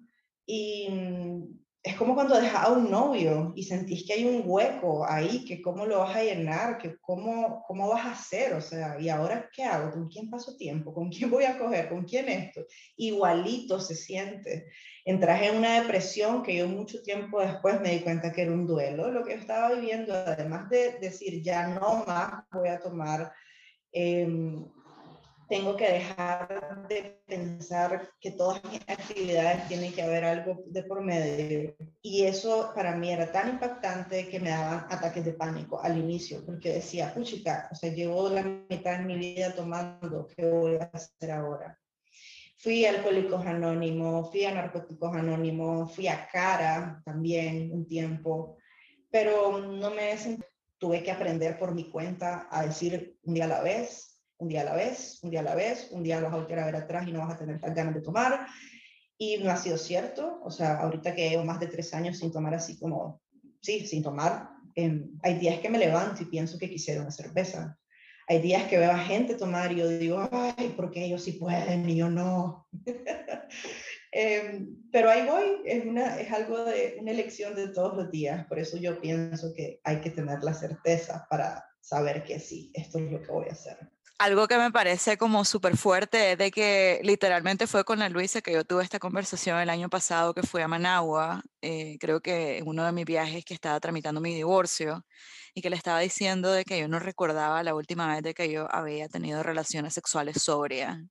[0.46, 5.06] Y mm, es como cuando dejas a un novio y sentís que hay un hueco
[5.08, 9.00] ahí, que cómo lo vas a llenar, que cómo, cómo vas a hacer, o sea,
[9.00, 9.92] ¿y ahora qué hago?
[9.92, 10.92] ¿Con quién paso tiempo?
[10.92, 11.90] ¿Con quién voy a coger?
[11.90, 12.66] ¿Con quién esto?
[12.98, 14.66] Igualito se siente.
[15.06, 18.66] Entras en una depresión que yo mucho tiempo después me di cuenta que era un
[18.66, 23.32] duelo, lo que estaba viviendo, además de decir, ya no más voy a tomar.
[23.92, 24.28] Eh,
[25.48, 31.02] tengo que dejar de pensar que todas mis actividades tienen que haber algo de por
[31.02, 31.76] medio.
[32.02, 36.46] Y eso para mí era tan impactante que me daban ataques de pánico al inicio,
[36.46, 40.90] porque decía, puchica, o sea, llevo la mitad de mi vida tomando, ¿qué voy a
[40.94, 41.78] hacer ahora?
[42.58, 48.58] Fui a Alcohólicos Anónimos, fui a Narcóticos Anónimos, fui a Cara también un tiempo,
[49.12, 50.18] pero no me
[50.78, 54.62] tuve que aprender por mi cuenta a decir un día a la vez, un día
[54.62, 56.76] a la vez, un día a la vez, un día vas a volver a ver
[56.76, 58.48] atrás y no vas a tener ganas de tomar.
[59.18, 62.32] Y no ha sido cierto, o sea, ahorita que llevo más de tres años sin
[62.32, 63.22] tomar así como,
[63.62, 67.78] sí, sin tomar, em, hay días que me levanto y pienso que quisiera una cerveza.
[68.28, 71.34] Hay días que veo a gente tomar y yo digo, ay, ¿por qué ellos sí
[71.34, 72.68] pueden y yo no?
[74.18, 78.48] Em, pero ahí voy, es, una, es algo de una elección de todos los días,
[78.48, 82.98] por eso yo pienso que hay que tener la certeza para saber que sí, esto
[83.00, 83.78] es lo que voy a hacer
[84.18, 88.42] algo que me parece como súper fuerte es de que literalmente fue con la Luisa
[88.42, 92.58] que yo tuve esta conversación el año pasado que fui a Managua, eh, creo que
[92.60, 95.06] en uno de mis viajes que estaba tramitando mi divorcio
[95.54, 98.52] y que le estaba diciendo de que yo no recordaba la última vez de que
[98.52, 101.06] yo había tenido relaciones sexuales sobria.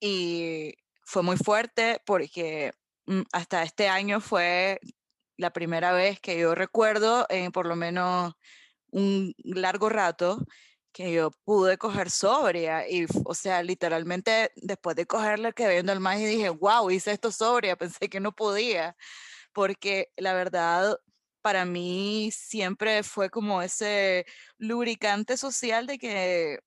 [0.00, 2.72] Y fue muy fuerte porque
[3.06, 4.80] mm, hasta este año fue
[5.36, 8.34] la primera vez que yo recuerdo, eh, por lo menos
[8.92, 10.38] un largo rato,
[10.92, 16.00] que yo pude coger sobria y, o sea, literalmente después de cogerle que viendo el
[16.00, 18.96] más y dije, wow, hice esto sobria, pensé que no podía,
[19.52, 20.96] porque la verdad
[21.42, 24.26] para mí siempre fue como ese
[24.58, 26.58] lubricante social de que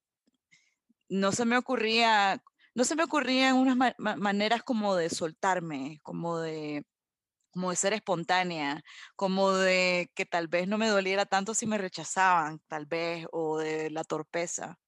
[1.10, 2.42] no se me ocurría,
[2.74, 6.86] no se me ocurrían unas maneras como de soltarme, como de
[7.54, 8.84] como de ser espontánea,
[9.16, 13.60] como de que tal vez no me doliera tanto si me rechazaban, tal vez, o
[13.60, 14.80] de la torpeza.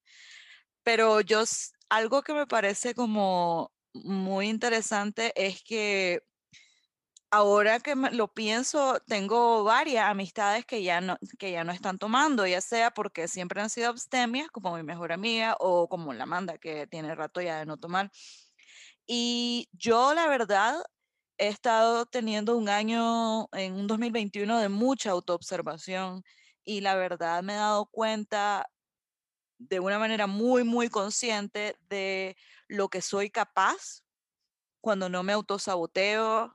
[0.82, 1.44] Pero yo,
[1.88, 6.22] algo que me parece como muy interesante es que
[7.30, 12.46] ahora que lo pienso, tengo varias amistades que ya, no, que ya no están tomando,
[12.46, 16.58] ya sea porque siempre han sido abstemias, como mi mejor amiga, o como la Amanda,
[16.58, 18.10] que tiene rato ya de no tomar.
[19.06, 20.82] Y yo, la verdad,
[21.38, 26.24] he estado teniendo un año, en un 2021, de mucha autoobservación
[26.64, 28.68] y la verdad me he dado cuenta
[29.58, 32.36] de una manera muy, muy consciente de
[32.68, 34.02] lo que soy capaz
[34.80, 36.54] cuando no me autosaboteo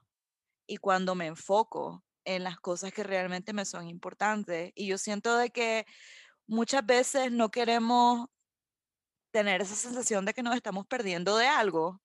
[0.68, 4.72] y cuando me enfoco en las cosas que realmente me son importantes.
[4.76, 5.86] Y yo siento de que
[6.48, 8.28] muchas veces no queremos
[9.32, 12.02] tener esa sensación de que nos estamos perdiendo de algo,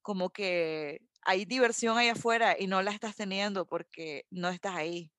[0.00, 5.12] como que hay diversión ahí afuera y no la estás teniendo porque no estás ahí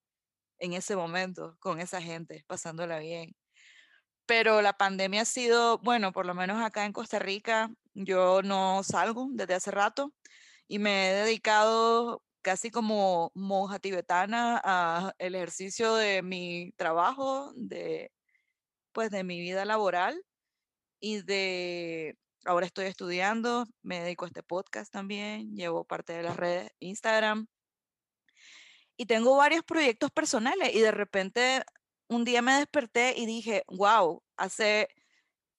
[0.57, 3.35] en ese momento con esa gente, pasándola bien.
[4.25, 8.81] Pero la pandemia ha sido, bueno, por lo menos acá en Costa Rica, yo no
[8.83, 10.11] salgo desde hace rato
[10.67, 18.11] y me he dedicado casi como monja tibetana al ejercicio de mi trabajo, de
[18.93, 20.19] pues de mi vida laboral
[20.99, 26.37] y de ahora estoy estudiando, me dedico a este podcast también, llevo parte de las
[26.37, 27.47] redes Instagram
[28.97, 31.63] y tengo varios proyectos personales y de repente
[32.07, 34.89] un día me desperté y dije, wow, hace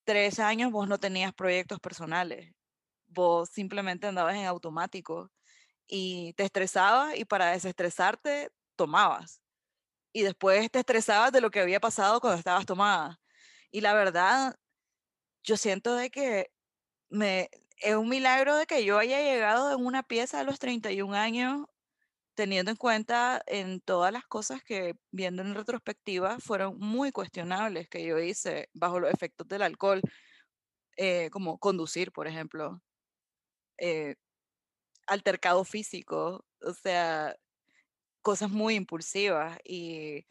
[0.05, 2.53] tres años vos no tenías proyectos personales,
[3.07, 5.31] vos simplemente andabas en automático
[5.87, 9.40] y te estresabas y para desestresarte tomabas.
[10.12, 13.21] Y después te estresabas de lo que había pasado cuando estabas tomada.
[13.71, 14.57] Y la verdad,
[15.45, 16.51] yo siento de que
[17.11, 21.14] me, es un milagro de que yo haya llegado en una pieza a los 31
[21.14, 21.66] años
[22.35, 28.05] teniendo en cuenta en todas las cosas que viendo en retrospectiva fueron muy cuestionables que
[28.05, 30.01] yo hice bajo los efectos del alcohol,
[30.96, 32.81] eh, como conducir, por ejemplo,
[33.79, 34.14] eh,
[35.07, 37.37] altercado físico, o sea,
[38.23, 40.27] cosas muy impulsivas y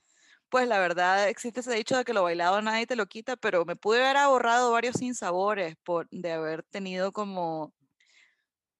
[0.49, 3.65] pues la verdad existe ese dicho de que lo bailado nadie te lo quita, pero
[3.65, 7.73] me pude haber ahorrado varios sinsabores por de haber tenido como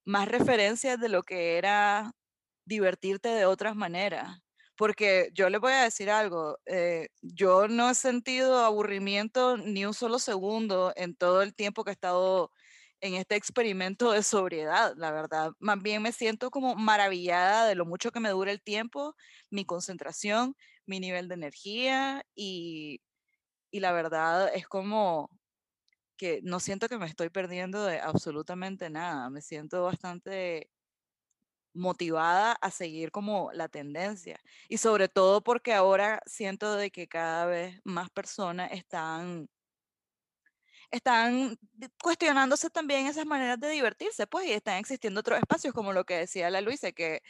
[0.06, 2.12] más referencias de lo que era
[2.66, 4.40] divertirte de otras maneras.
[4.78, 9.94] Porque yo les voy a decir algo, eh, yo no he sentido aburrimiento ni un
[9.94, 12.52] solo segundo en todo el tiempo que he estado
[13.02, 15.52] en este experimento de sobriedad, la verdad.
[15.60, 19.16] Más bien me siento como maravillada de lo mucho que me dura el tiempo,
[19.50, 20.56] mi concentración,
[20.90, 23.02] mi nivel de energía y,
[23.72, 25.30] y la verdad es como
[26.18, 29.30] que no siento que me estoy perdiendo de absolutamente nada.
[29.30, 30.70] Me siento bastante
[31.74, 34.40] motivada a seguir como la tendencia.
[34.68, 39.48] Y sobre todo porque ahora siento de que cada vez más personas están
[40.92, 41.58] están
[42.02, 46.16] cuestionándose también esas maneras de divertirse, pues, y están existiendo otros espacios, como lo que
[46.16, 47.22] decía la Luisa, que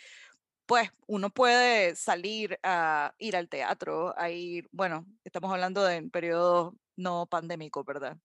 [0.69, 6.75] pues uno puede salir a ir al teatro, a ir, bueno, estamos hablando de periodo
[6.95, 8.17] no pandémico, ¿verdad?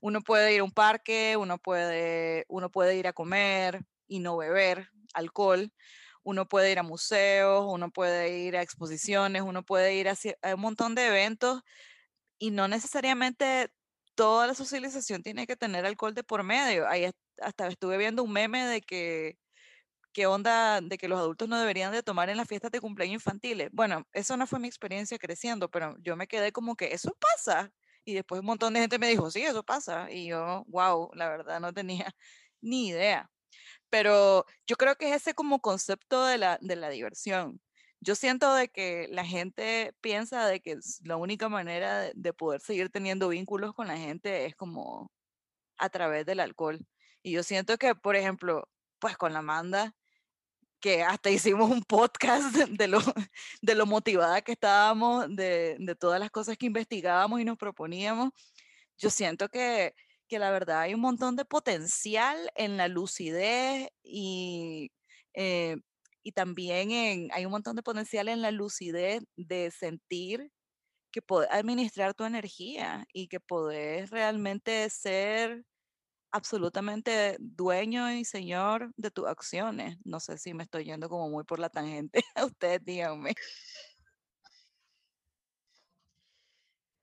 [0.00, 4.36] Uno puede ir a un parque, uno puede, uno puede ir a comer y no
[4.36, 5.72] beber, alcohol,
[6.24, 10.16] uno puede ir a museos, uno puede ir a exposiciones, uno puede ir a,
[10.56, 11.62] un montón de eventos
[12.36, 13.70] y no necesariamente
[14.16, 16.88] toda la socialización tiene que tener alcohol de por medio.
[16.88, 19.38] Ahí hasta estuve viendo un meme de que
[20.12, 23.14] qué onda de que los adultos no deberían de tomar en las fiestas de cumpleaños
[23.14, 23.70] infantiles.
[23.72, 27.72] Bueno, eso no fue mi experiencia creciendo, pero yo me quedé como que eso pasa.
[28.04, 30.10] Y después un montón de gente me dijo, sí, eso pasa.
[30.10, 32.14] Y yo, wow, la verdad no tenía
[32.60, 33.32] ni idea
[33.92, 37.60] pero yo creo que es ese como concepto de la, de la diversión.
[38.00, 42.90] Yo siento de que la gente piensa de que la única manera de, poder seguir
[42.90, 45.12] teniendo vínculos con la gente es como
[45.78, 46.80] a través del alcohol.
[47.22, 49.94] Y yo siento que, por ejemplo, pues con la Amanda,
[50.82, 53.00] que hasta hicimos un podcast de lo,
[53.62, 58.30] de lo motivada que estábamos, de, de todas las cosas que investigábamos y nos proponíamos,
[58.98, 59.94] yo siento que
[60.32, 64.90] que la verdad hay un montón de potencial en la lucidez y,
[65.34, 65.76] eh,
[66.22, 70.50] y también en, hay un montón de potencial en la lucidez de sentir
[71.10, 75.66] que puedes administrar tu energía y que podés realmente ser
[76.32, 79.98] absolutamente dueño y señor de tus acciones.
[80.04, 82.22] No sé si me estoy yendo como muy por la tangente.
[82.44, 83.34] Ustedes díganme.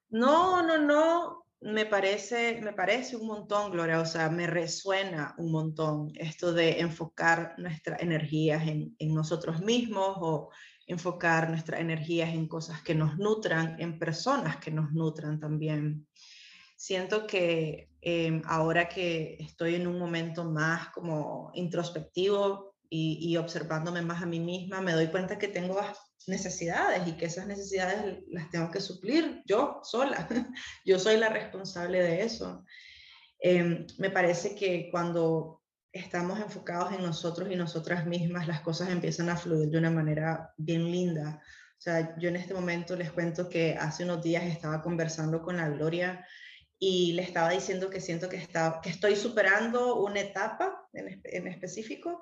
[0.10, 5.52] No, no, no me parece, me parece un montón, Gloria, o sea, me resuena un
[5.52, 10.50] montón esto de enfocar nuestras energías en, nosotros mismos o
[10.88, 16.08] enfocar nuestras energías en cosas que nos nutran, en personas que nos nutran también.
[16.80, 24.02] Siento que em, ahora que estoy en un momento más como introspectivo y, y observándome
[24.02, 25.78] más a mí misma, me doy cuenta que tengo
[26.26, 30.26] necesidades y que esas necesidades las tengo que suplir yo sola.
[30.86, 32.64] Yo soy la responsable de eso.
[33.42, 35.62] Em, me parece que cuando
[35.92, 40.54] estamos enfocados en nosotros y nosotras mismas, las cosas empiezan a fluir de una manera
[40.56, 41.42] bien linda.
[41.78, 45.58] O sea, yo en este momento les cuento que hace unos días estaba conversando con
[45.58, 46.26] la Gloria
[46.80, 51.48] y le estaba diciendo que siento que, está, que estoy superando una etapa en, en
[51.48, 52.22] específico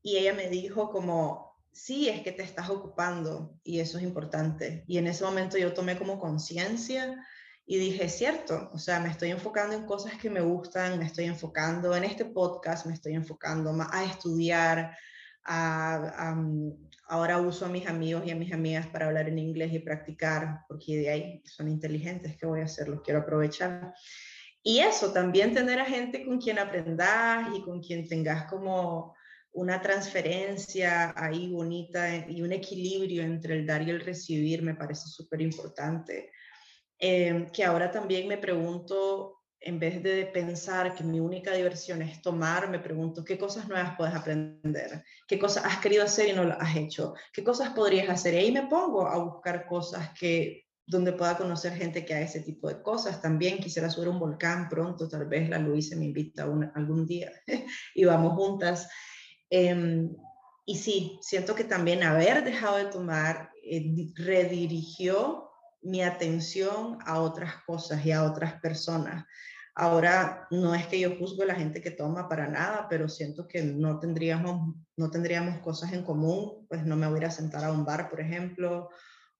[0.00, 4.84] y ella me dijo como, sí, es que te estás ocupando y eso es importante.
[4.86, 7.22] Y en ese momento yo tomé como conciencia
[7.66, 11.26] y dije, cierto, o sea, me estoy enfocando en cosas que me gustan, me estoy
[11.26, 14.96] enfocando en este podcast, me estoy enfocando a estudiar,
[15.44, 16.34] a,
[17.10, 20.60] ahora uso a mis amigos y a mis amigas para hablar en inglés y practicar,
[20.68, 22.88] porque de ahí son inteligentes, ¿qué voy a hacer?
[22.88, 23.92] Los quiero aprovechar.
[24.62, 29.16] Y eso, también tener a gente con quien aprendas y con quien tengas como
[29.52, 35.08] una transferencia ahí bonita y un equilibrio entre el dar y el recibir me parece
[35.08, 36.30] súper importante.
[36.96, 42.22] Em, que ahora también me pregunto, en vez de pensar que mi única diversión es
[42.22, 46.44] tomar, me pregunto qué cosas nuevas puedes aprender, qué cosas has querido hacer y no
[46.44, 48.34] lo has hecho, qué cosas podrías hacer.
[48.34, 52.40] Y ahí me pongo a buscar cosas que donde pueda conocer gente que haga ese
[52.40, 53.20] tipo de cosas.
[53.20, 56.44] También quisiera subir un volcán pronto, tal vez la Luisa me invita
[56.74, 57.30] algún día
[57.94, 58.88] y vamos juntas.
[59.50, 60.10] Em,
[60.64, 65.49] y sí, siento que también haber dejado de tomar eh, redirigió
[65.82, 69.24] mi atención a otras cosas y a otras personas.
[69.74, 73.46] Ahora, no es que yo juzgo a la gente que toma para nada, pero siento
[73.46, 77.64] que no tendríamos, no tendríamos cosas en común, pues no me voy a a sentar
[77.64, 78.90] a un bar, por ejemplo,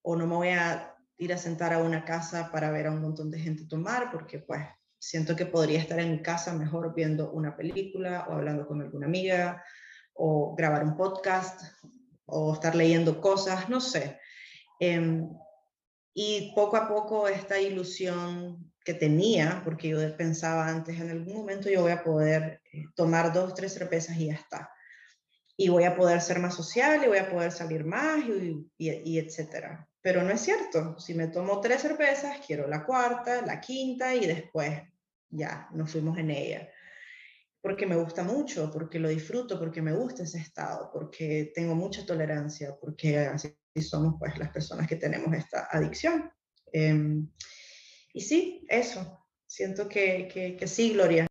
[0.03, 3.03] o no me voy a ir a sentar a una casa para ver a un
[3.03, 4.63] montón de gente tomar, porque pues
[4.99, 9.63] siento que podría estar en casa mejor viendo una película o hablando con alguna amiga
[10.15, 11.61] o grabar un podcast
[12.27, 14.19] o estar leyendo cosas, no sé.
[14.79, 15.29] Em,
[16.15, 21.69] y poco a poco esta ilusión que tenía, porque yo pensaba antes, en algún momento
[21.69, 24.71] yo voy a poder eh, tomar dos, tres cervezas y ya está.
[25.57, 29.19] Y voy a poder ser más social y voy a poder salir más y, y,
[29.19, 29.87] etcétera.
[30.01, 30.99] Pero no es cierto.
[30.99, 34.81] Si me tomo tres cervezas, quiero la cuarta, la quinta y después
[35.29, 36.69] ya nos fuimos en ella.
[37.63, 42.07] Porque me gusta mucho, porque lo disfruto, porque me gusta ese estado, porque tengo mucha
[42.07, 46.31] tolerancia, porque así somos pues las personas que tenemos esta adicción.
[46.73, 47.29] Em,
[48.13, 51.27] y sí, eso, siento que, que, sí, Gloria.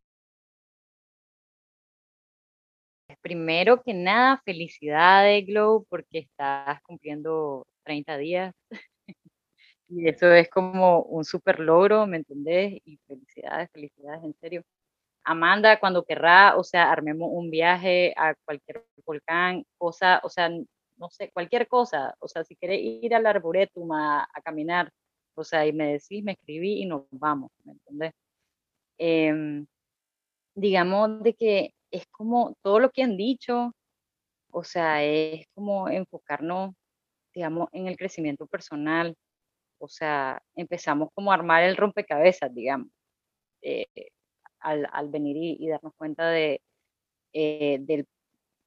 [3.22, 8.54] Primero que nada, felicidades, Glow, porque estás cumpliendo 30 días.
[9.88, 12.80] y eso es como un súper logro, ¿me entendés?
[12.84, 14.62] Y felicidades, felicidades, en serio.
[15.24, 20.50] Amanda, cuando querrá, o sea, armemos un viaje a cualquier volcán, cosa, o sea,
[20.96, 24.90] no sé, cualquier cosa, o sea, si querés ir al arboretum a, caminar,
[25.34, 28.12] o sea, y me decís, me escribí y nos vamos, ¿me entendés?
[28.98, 29.66] Em,
[30.54, 33.72] digamos de que es como todo lo que han dicho,
[34.52, 36.74] o sea, es como enfocarnos,
[37.34, 39.16] digamos, en el crecimiento personal,
[39.78, 42.88] o sea, empezamos como a armar el rompecabezas, digamos,
[43.62, 43.86] eh,
[44.60, 46.60] al, venir y, darnos cuenta de,
[47.32, 48.06] eh, del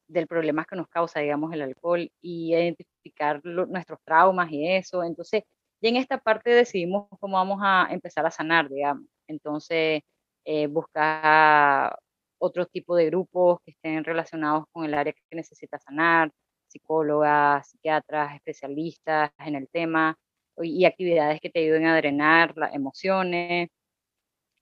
[0.07, 5.03] del problema que nos causa, digamos, el alcohol y identificar nuestros traumas y eso.
[5.03, 5.43] Entonces,
[5.81, 9.05] y en esta parte decidimos cómo vamos a empezar a sanar, digamos.
[9.27, 10.01] Entonces,
[10.45, 11.97] eh, buscar
[12.37, 16.31] otro tipo de grupos que estén relacionados con el área que necesita sanar,
[16.67, 20.17] psicólogas, psiquiatras, especialistas en el tema
[20.61, 23.69] y actividades que te ayuden a drenar las emociones.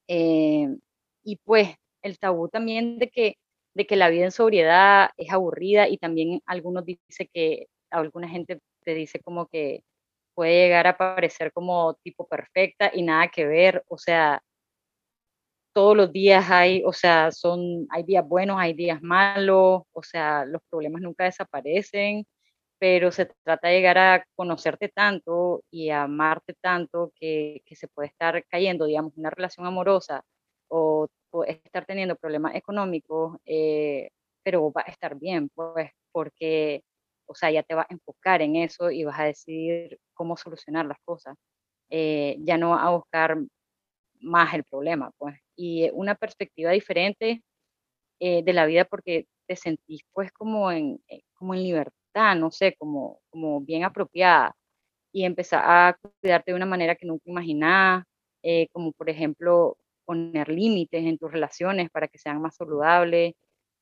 [0.07, 0.67] Eh,
[1.23, 3.37] y pues el tabú también de que
[3.73, 8.59] de que la vida en sobriedad es aburrida y también algunos dicen que, alguna gente
[8.83, 9.83] te dice como que
[10.33, 14.41] puede llegar a parecer como tipo perfecta y nada que ver, o sea,
[15.73, 20.45] todos los días hay, o sea, son, hay días buenos, hay días malos, o sea,
[20.45, 22.25] los problemas nunca desaparecen,
[22.79, 27.87] pero se trata de llegar a conocerte tanto y a amarte tanto que, que se
[27.87, 30.23] puede estar cayendo, digamos, una relación amorosa
[31.47, 34.09] estar teniendo problemas económicos, eh,
[34.43, 36.83] pero va a estar bien, pues, porque,
[37.27, 40.85] o sea, ya te vas a enfocar en eso y vas a decidir cómo solucionar
[40.85, 41.35] las cosas.
[41.91, 43.37] Eh, ya no a buscar
[44.21, 45.37] más el problema, pues.
[45.57, 47.43] Y una perspectiva diferente
[48.19, 50.99] eh, de la vida porque te sentís, pues, como en,
[51.35, 54.55] como en libertad, no sé, como, como bien apropiada
[55.13, 58.05] y empezar a cuidarte de una manera que nunca imaginabas,
[58.73, 59.77] como por ejemplo
[60.11, 63.33] poner límites en tus relaciones para que sean más saludables,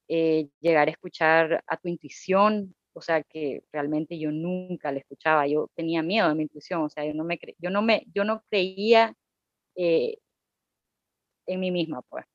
[0.10, 5.48] eh, llegar a escuchar a tu intuición, o sea, que realmente yo nunca la escuchaba,
[5.48, 8.24] yo tenía miedo de mi intuición, o sea, yo no me, yo no me, yo
[8.26, 9.16] no creía
[9.76, 10.18] eh,
[11.48, 12.26] en mí misma, pues.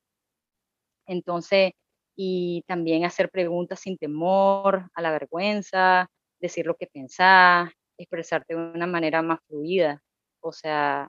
[1.07, 1.73] Entonces,
[2.17, 6.09] y también hacer preguntas sin temor a la vergüenza,
[6.41, 10.03] decir lo que pensás, expresarte de una manera más fluida.
[10.41, 11.09] O sea,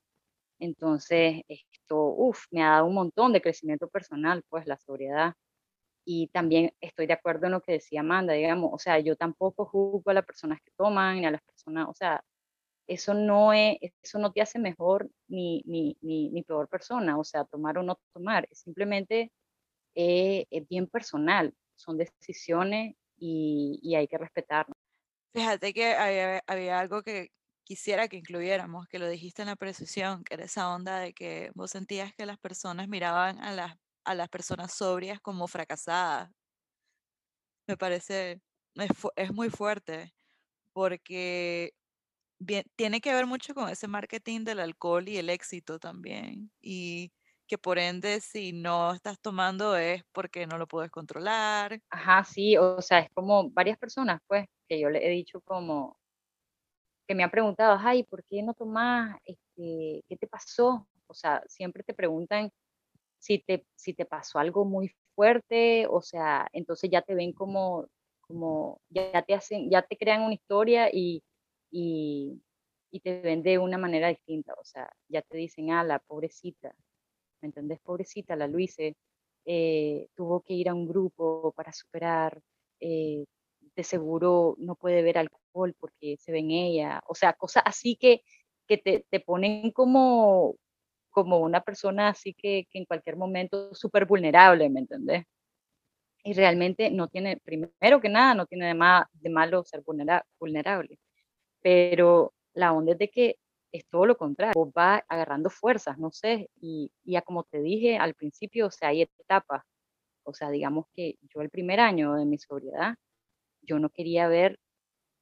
[0.60, 1.42] entonces
[1.86, 5.34] esto, uff, me ha dado un montón de crecimiento personal, pues la sobriedad.
[6.06, 9.66] Y también estoy de acuerdo en lo que decía Amanda, digamos, o sea, yo tampoco
[9.66, 12.24] juzgo a las personas que toman, ni a las personas, o sea,
[12.88, 17.46] eso no, es, eso no te hace mejor ni, ni, ni, peor persona, o sea,
[17.46, 19.32] tomar o no tomar, simplemente
[19.96, 24.78] eh, es bien personal, son decisiones y, y hay que respetarlas.
[25.34, 27.32] Fíjate que había, había, algo que
[27.66, 31.52] quisiera que incluyéramos, que lo dijiste en la precisión, que era esa onda de que
[31.56, 36.32] vos sentías que las personas miraban a las, a las personas sobrias como fracasadas.
[37.68, 38.42] Me parece,
[38.76, 40.14] es, es muy fuerte,
[40.74, 41.74] porque
[42.76, 46.52] tiene que ver mucho con ese marketing del alcohol y el éxito también.
[46.62, 47.12] Y
[47.48, 51.80] que por ende, si no estás tomando es porque no lo puedes controlar.
[51.90, 55.98] Ajá, sí, o sea, es como varias personas, pues, que yo le he dicho como,
[57.08, 59.18] que me han preguntado, ay, ¿por qué no tomas?
[59.26, 60.88] Este, ¿Qué te pasó?
[61.08, 62.52] O sea, siempre te preguntan
[63.20, 67.88] si te, si te pasó algo muy fuerte, o sea, entonces ya te ven como,
[68.22, 71.24] como, ya te hacen, ya te crean una historia y
[71.72, 72.42] y,
[73.04, 74.54] te ven de una manera distinta.
[74.54, 76.74] O sea, ya te dicen, ah, la pobrecita,
[77.42, 77.80] ¿me entendés?
[77.82, 78.96] Pobrecita, la Luise,
[79.46, 82.42] eh, tuvo que ir a un grupo para superar,
[82.80, 83.26] eh,
[83.76, 87.02] de seguro no puede ver alcohol porque se ve en ella.
[87.08, 88.22] O sea, cosas así que,
[88.68, 90.56] que te, te ponen como,
[91.12, 95.26] como una persona así que, que en cualquier momento súper vulnerable, ¿me entendés?
[96.24, 99.84] Y realmente no tiene, primero que nada, no tiene de, de malo ser
[100.40, 101.00] vulnerable
[101.66, 103.38] pero la onda es de que
[103.72, 107.98] es todo lo contrario, vos vas agarrando fuerzas, no sé, y, ya como te dije
[107.98, 109.64] al principio, o sea, hay etapas,
[110.24, 112.94] o sea, digamos que yo el primer año de mi sobriedad,
[113.66, 114.60] yo no quería ver,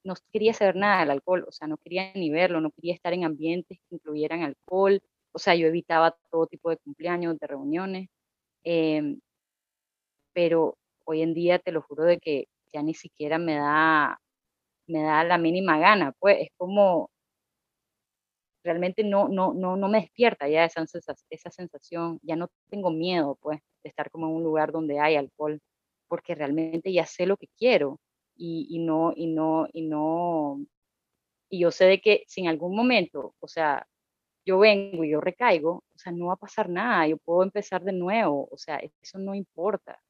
[0.05, 3.13] no quería saber nada del alcohol, o sea, no quería ni verlo, no quería estar
[3.13, 5.01] en ambientes que incluyeran alcohol,
[5.33, 8.09] o sea, yo evitaba todo tipo de cumpleaños, de reuniones,
[8.63, 9.19] em,
[10.33, 14.19] pero hoy en día te lo juro de que ya ni siquiera me da
[14.87, 17.09] me da la mínima gana, pues es como
[18.63, 20.85] realmente no, no, no, no me despierta ya esa,
[21.29, 25.15] esa sensación, ya no tengo miedo pues de estar como en un lugar donde hay
[25.15, 25.59] alcohol,
[26.07, 27.99] porque realmente ya sé lo que quiero
[28.36, 30.65] y, y no, y no, y no,
[31.49, 33.88] y yo sé de que si en algún momento, o sea,
[34.45, 37.84] yo vengo y yo recaigo, o sea, no va a pasar nada, yo puedo empezar
[37.84, 40.01] de nuevo, o sea, eso no importa.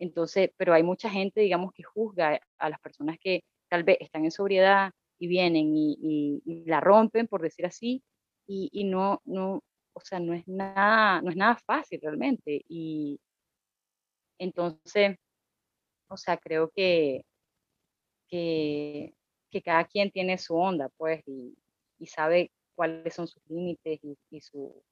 [0.00, 4.24] Entonces, pero hay mucha gente, digamos, que juzga a las personas que tal vez están
[4.24, 8.02] en sobriedad y vienen y, la rompen, por decir así,
[8.46, 9.62] y, no, no,
[9.92, 12.62] o sea, no es nada, no es nada fácil realmente.
[12.68, 13.20] Y
[14.38, 15.16] entonces,
[16.08, 17.24] o sea, creo que,
[18.28, 19.14] que,
[19.64, 21.56] cada quien tiene su onda, pues, y,
[22.06, 24.00] sabe cuáles son sus límites
[24.30, 24.82] y, su,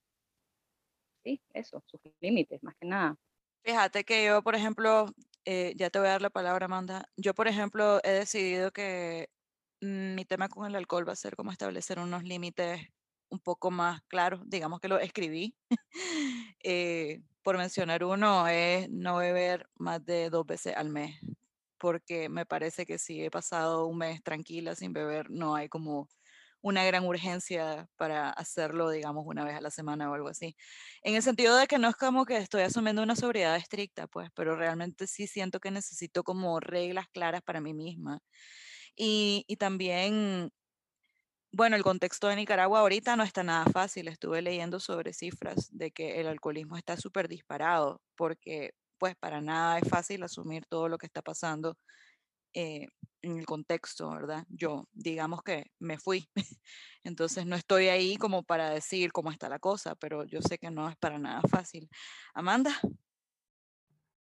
[1.23, 3.17] sí, eso, sus límites, más que nada.
[3.63, 5.07] Fíjate que yo, por ejemplo,
[5.45, 7.09] eh, ya te voy a dar la palabra, Amanda.
[7.17, 9.29] Yo, por ejemplo, he decidido que
[9.81, 12.81] mi tema con el alcohol va a ser como establecer unos límites
[13.29, 14.41] un poco más claros.
[14.47, 15.55] Digamos que lo escribí.
[16.69, 21.17] Eh, por mencionar uno, es no beber más de dos veces al mes,
[21.87, 26.09] porque me parece que si he pasado un mes tranquila sin beber, no hay como
[26.61, 30.57] una gran urgencia para hacerlo, digamos, una vez a la semana o algo así.
[31.03, 34.31] En el sentido de que no es como que estoy asumiendo una sobriedad estricta, pues,
[34.35, 38.19] pero realmente sí siento que necesito como reglas claras para mí misma.
[38.97, 40.51] Y, y también,
[41.53, 44.09] bueno, el contexto de Nicaragua ahorita no está nada fácil.
[44.09, 49.79] Estuve leyendo sobre cifras de que el alcoholismo está súper disparado, porque pues para nada
[49.79, 51.77] es fácil asumir todo lo que está pasando
[52.55, 52.89] eh,
[53.23, 54.45] en el contexto, ¿verdad?
[54.49, 56.29] Yo, digamos que me fui,
[57.05, 60.71] entonces no estoy ahí como para decir cómo está la cosa, pero yo sé que
[60.71, 61.89] no es para nada fácil.
[62.35, 62.73] Amanda.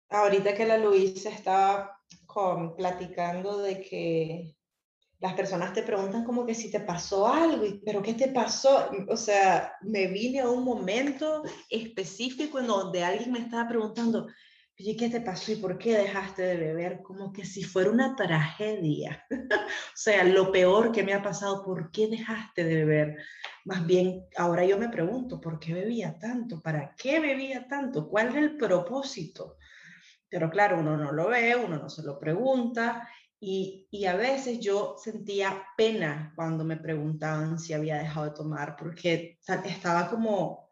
[0.09, 4.57] Ahorita que la Luisa estaba con, platicando de que
[5.19, 8.89] las personas te preguntan como que si te pasó algo, pero ¿qué te pasó?
[9.09, 14.27] O sea, me vine a un momento específico en donde alguien me estaba preguntando,
[14.79, 17.01] ¿Y ¿qué te pasó y por qué dejaste de beber?
[17.01, 19.25] Como que si fuera una tragedia.
[19.31, 23.17] o sea, lo peor que me ha pasado, ¿por qué dejaste de beber?
[23.65, 26.61] Más bien, ahora yo me pregunto, ¿por qué bebía tanto?
[26.61, 28.07] ¿Para qué bebía tanto?
[28.07, 29.57] ¿Cuál es el propósito?
[30.29, 33.09] Pero claro, uno no lo ve, uno no se lo pregunta
[33.39, 38.75] y, y, a veces yo sentía pena cuando me preguntaban si había dejado de tomar,
[38.75, 40.69] porque estaba como,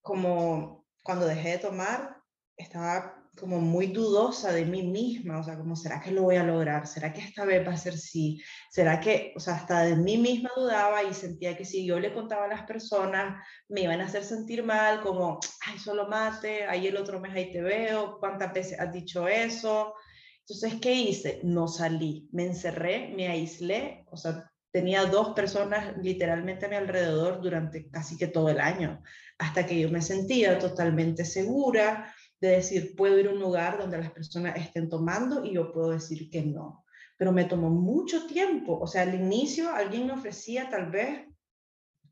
[0.00, 2.21] como cuando dejé de tomar,
[2.62, 6.44] estaba como muy dudosa de mí misma, o sea, como, ¿será que lo voy a
[6.44, 6.86] lograr?
[6.86, 8.42] ¿Será que esta vez va a ser sí?
[8.70, 12.12] ¿Será que, o sea, hasta de mí misma dudaba y sentía que si yo le
[12.12, 16.86] contaba a las personas, me iban a hacer sentir mal, como, ay, solo mate, ahí
[16.86, 19.94] el otro mes ahí te veo, ¿cuántas veces has dicho eso?
[20.40, 21.40] Entonces, ¿qué hice?
[21.44, 27.40] No salí, me encerré, me aislé, o sea, tenía dos personas literalmente a mi alrededor
[27.40, 29.02] durante casi que todo el año,
[29.38, 32.12] hasta que yo me sentía totalmente segura
[32.42, 35.90] de decir, puedo ir a un lugar donde las personas estén tomando y yo puedo
[35.90, 36.84] decir que no.
[37.16, 41.28] Pero me tomó mucho tiempo, o sea, al inicio alguien me ofrecía tal vez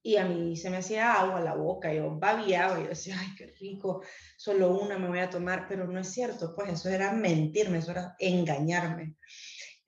[0.05, 3.53] y a mí se me hacía agua la boca, yo babiaba yo decía, ay, qué
[3.59, 4.03] rico,
[4.37, 7.91] solo una me voy a tomar, pero no es cierto, pues eso era mentirme, eso
[7.91, 9.17] era engañarme.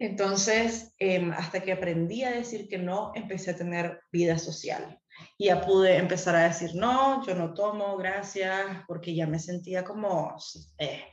[0.00, 5.00] Entonces, em, hasta que aprendí a decir que no, empecé a tener vida social.
[5.38, 9.84] Y ya pude empezar a decir, no, yo no tomo, gracias, porque ya me sentía
[9.84, 10.36] como
[10.78, 11.04] eh,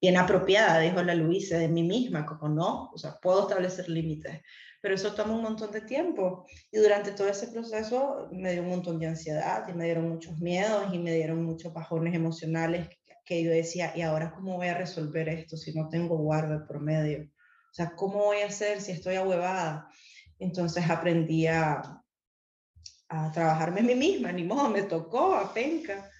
[0.00, 4.40] bien apropiada, dijo la Luisa, de mí misma, como no, o sea, puedo establecer límites.
[4.80, 6.46] Pero eso toma un montón de tiempo.
[6.70, 10.38] Y durante todo ese proceso me dio un montón de ansiedad y me dieron muchos
[10.38, 12.88] miedos y me dieron muchos bajones emocionales
[13.24, 16.80] que yo decía, ¿y ahora cómo voy a resolver esto si no tengo guarda por
[16.80, 17.28] medio?
[17.70, 19.90] O sea, ¿cómo voy a hacer si estoy ahuevada?
[20.38, 21.82] Entonces aprendí a,
[23.08, 26.10] a trabajarme a mí misma, ni modo, me tocó a penca.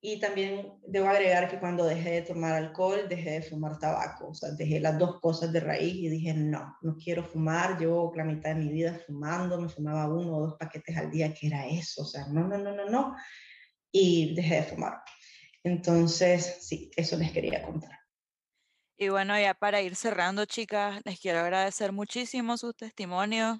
[0.00, 4.28] Y también debo agregar que cuando dejé de tomar alcohol, dejé de fumar tabaco.
[4.28, 7.78] O sea, dejé las dos cosas de raíz y dije, no, no quiero fumar.
[7.78, 11.32] Llevo la mitad de mi vida fumando, me fumaba uno o dos paquetes al día,
[11.32, 12.02] que era eso.
[12.02, 13.16] O sea, no, no, no, no, no.
[13.90, 14.98] Y dejé de fumar.
[15.62, 17.98] Entonces, sí, eso les quería contar.
[18.98, 23.58] Y bueno, ya para ir cerrando, chicas, les quiero agradecer muchísimo sus testimonios.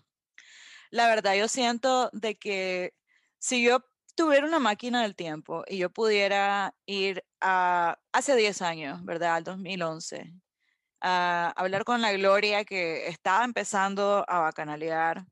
[0.91, 2.95] La verdad, yo siento de que
[3.39, 3.81] si yo
[4.15, 9.37] tuviera una máquina del tiempo y yo pudiera ir a hace 10 años, ¿verdad?
[9.37, 10.33] Al 2011,
[11.01, 15.25] a hablar con la Gloria que estaba empezando a bacanalear,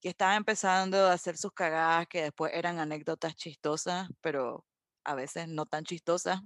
[0.00, 4.64] que estaba empezando a hacer sus cagadas que después eran anécdotas chistosas, pero
[5.04, 6.40] a veces no tan chistosas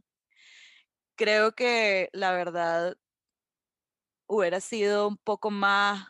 [1.16, 2.96] creo que la verdad
[4.26, 6.06] hubiera sido un poco más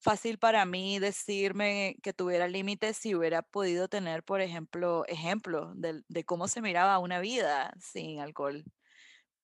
[0.00, 6.24] fácil para mí decirme que tuviera límites si hubiera podido tener, por ejemplo, ejemplos de,
[6.24, 8.64] cómo se miraba una vida sin alcohol.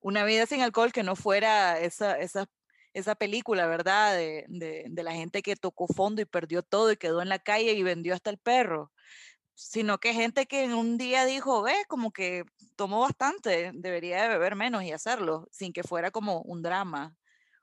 [0.00, 2.46] Una vida sin alcohol que no fuera esa, esa,
[2.92, 4.14] esa película, ¿verdad?
[4.16, 7.38] De, de, de la gente que tocó fondo y perdió todo y quedó en la
[7.38, 8.92] calle y vendió hasta el perro
[9.54, 12.44] sino que gente que en un día dijo, ve, como que
[12.76, 17.16] tomó bastante, debería de beber menos y hacerlo, sin que fuera como un drama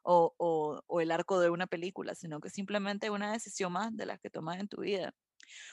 [0.04, 4.30] o, el arco de una película, sino que simplemente una decisión más de las que
[4.30, 5.14] tomas en tu vida.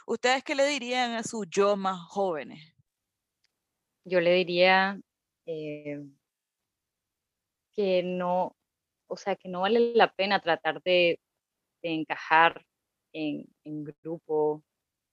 [0.07, 2.75] ¿Ustedes qué le dirían a sus yo más jóvenes?
[4.05, 4.99] Yo le diría
[5.47, 6.03] eh,
[7.75, 8.57] que no,
[9.07, 11.21] o sea, que no vale la pena tratar de,
[11.83, 12.65] encajar
[13.13, 14.63] en, grupo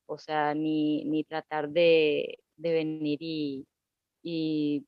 [0.07, 3.67] o sea, ni, ni tratar de, venir y,
[4.23, 4.83] y,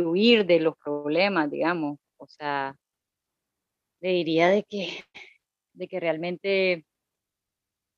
[0.00, 1.98] huir de los problemas, digamos.
[2.16, 2.76] O sea,
[4.02, 5.04] le diría de que,
[5.74, 6.84] de que realmente,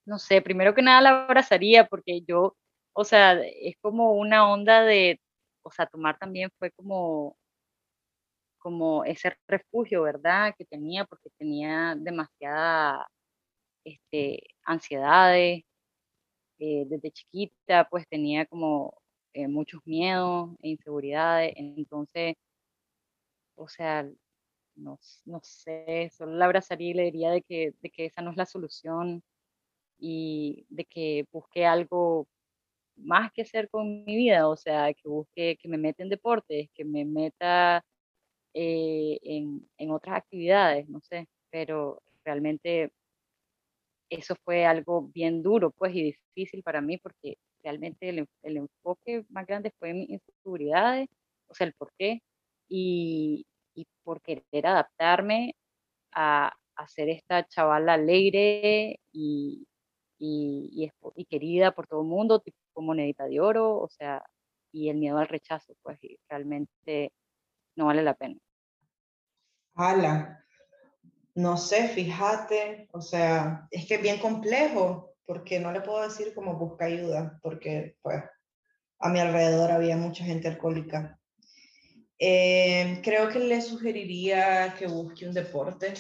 [0.07, 2.57] no sé, primero que nada la abrazaría porque yo,
[2.93, 5.21] o sea, es como una onda de,
[5.63, 7.37] o sea, tomar también fue como
[8.59, 10.55] como ese refugio, ¿verdad?
[10.57, 13.07] Que tenía, porque tenía demasiada
[13.85, 15.65] este, ansiedades,
[16.59, 18.95] eh, desde chiquita pues tenía como
[19.35, 22.37] eh, muchos miedos e inseguridades, entonces,
[23.57, 24.09] o sea,
[24.77, 28.31] no, no, sé, solo la abrazaría y le diría de que, de que esa no
[28.31, 29.23] es la solución
[29.99, 32.29] y de que busque algo
[32.97, 36.71] más que hacer con mi vida, o sea, que busque que me meta en deportes,
[36.75, 37.85] que me meta
[38.55, 42.93] eh, en, en otras actividades, no sé, pero realmente
[44.11, 46.03] eso fue algo bien duro, pues, y
[46.35, 51.09] difícil para mí, porque realmente el, enfoque más grande fue en mis inseguridades,
[51.49, 52.21] o sea, el por qué,
[52.69, 55.57] y, y por querer adaptarme
[56.13, 59.67] a, a, ser esta chavala alegre y,
[60.19, 64.25] y, y, querida por todo el mundo, tipo monedita de oro, o sea,
[64.73, 65.99] y el miedo al rechazo, pues,
[66.29, 67.13] realmente
[67.77, 68.37] no vale la pena.
[69.77, 70.45] Hala,
[71.35, 76.35] no sé, fíjate, o sea, es que es bien complejo, porque no le puedo decir
[76.35, 78.23] como busca ayuda, porque pues
[79.01, 81.19] a mi alrededor había mucha gente alcohólica.
[82.19, 85.95] Eh, creo que le sugeriría que busque un deporte,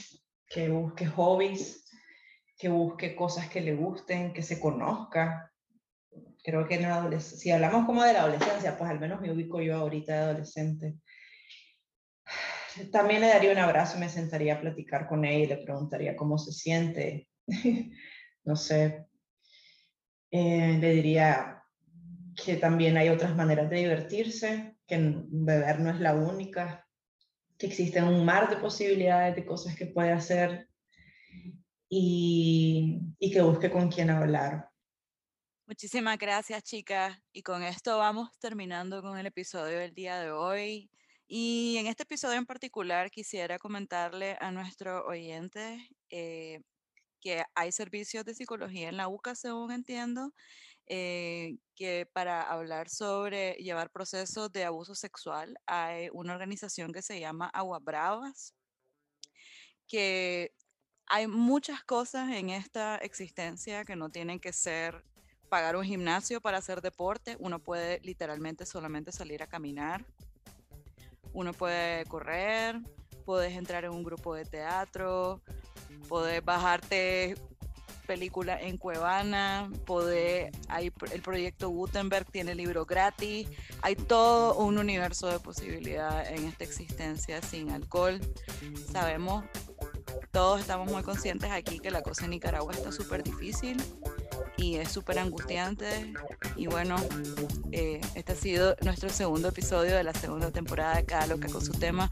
[0.48, 1.84] que busque hobbies,
[2.56, 5.50] que busque cosas que le gusten, que se conozca.
[6.42, 9.76] Creo que en si hablamos como de la adolescencia, pues al menos me ubico yo
[9.76, 10.94] ahorita de adolescente
[12.90, 16.38] también le daría un abrazo, me sentaría a platicar con él y le preguntaría cómo
[16.38, 17.28] se siente.
[18.44, 19.06] no sé,
[20.30, 21.62] eh, le diría
[22.34, 26.86] que también hay otras maneras de divertirse, que beber no es la única,
[27.58, 30.68] que existe un mar de posibilidades de cosas que puede hacer
[31.88, 34.68] y, y que busque con quién hablar.
[35.66, 37.18] Muchísimas gracias, chicas.
[37.32, 40.90] Y con esto vamos terminando con el episodio del día de hoy.
[41.26, 45.80] Y en este episodio en particular quisiera comentarle a nuestros oyentes
[46.10, 46.60] eh,
[47.18, 50.34] que hay servicios de psicología en la UCA, según entiendo,
[50.86, 57.20] eh, que para hablar sobre llevar procesos de abuso sexual hay una organización que se
[57.20, 58.54] llama Agua Bravas,
[59.86, 60.52] que
[61.06, 65.04] hay muchas cosas en esta existencia que no tienen que ser
[65.48, 70.04] pagar un gimnasio para hacer deporte, uno puede literalmente solamente salir a caminar,
[71.32, 72.80] uno puede correr,
[73.24, 75.42] puedes entrar en un grupo de teatro,
[76.08, 77.36] puedes bajarte
[78.04, 83.48] película en Cuevana, poder, hay el proyecto Gutenberg tiene libro gratis,
[83.82, 88.20] hay todo un universo de posibilidades en esta existencia sin alcohol.
[88.92, 89.44] Sabemos,
[90.30, 93.82] todos estamos muy conscientes aquí que la cosa en Nicaragua está súper difícil
[94.56, 96.12] y es súper angustiante.
[96.56, 96.96] Y bueno,
[97.72, 101.64] eh, este ha sido nuestro segundo episodio de la segunda temporada de Cada Loca con
[101.64, 102.10] su tema.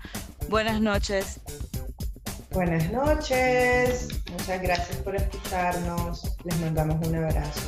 [0.49, 1.41] Buenas noches.
[2.53, 7.61] Buenas noches, muchas gracias por escucharnos, les mandamos un abrazo.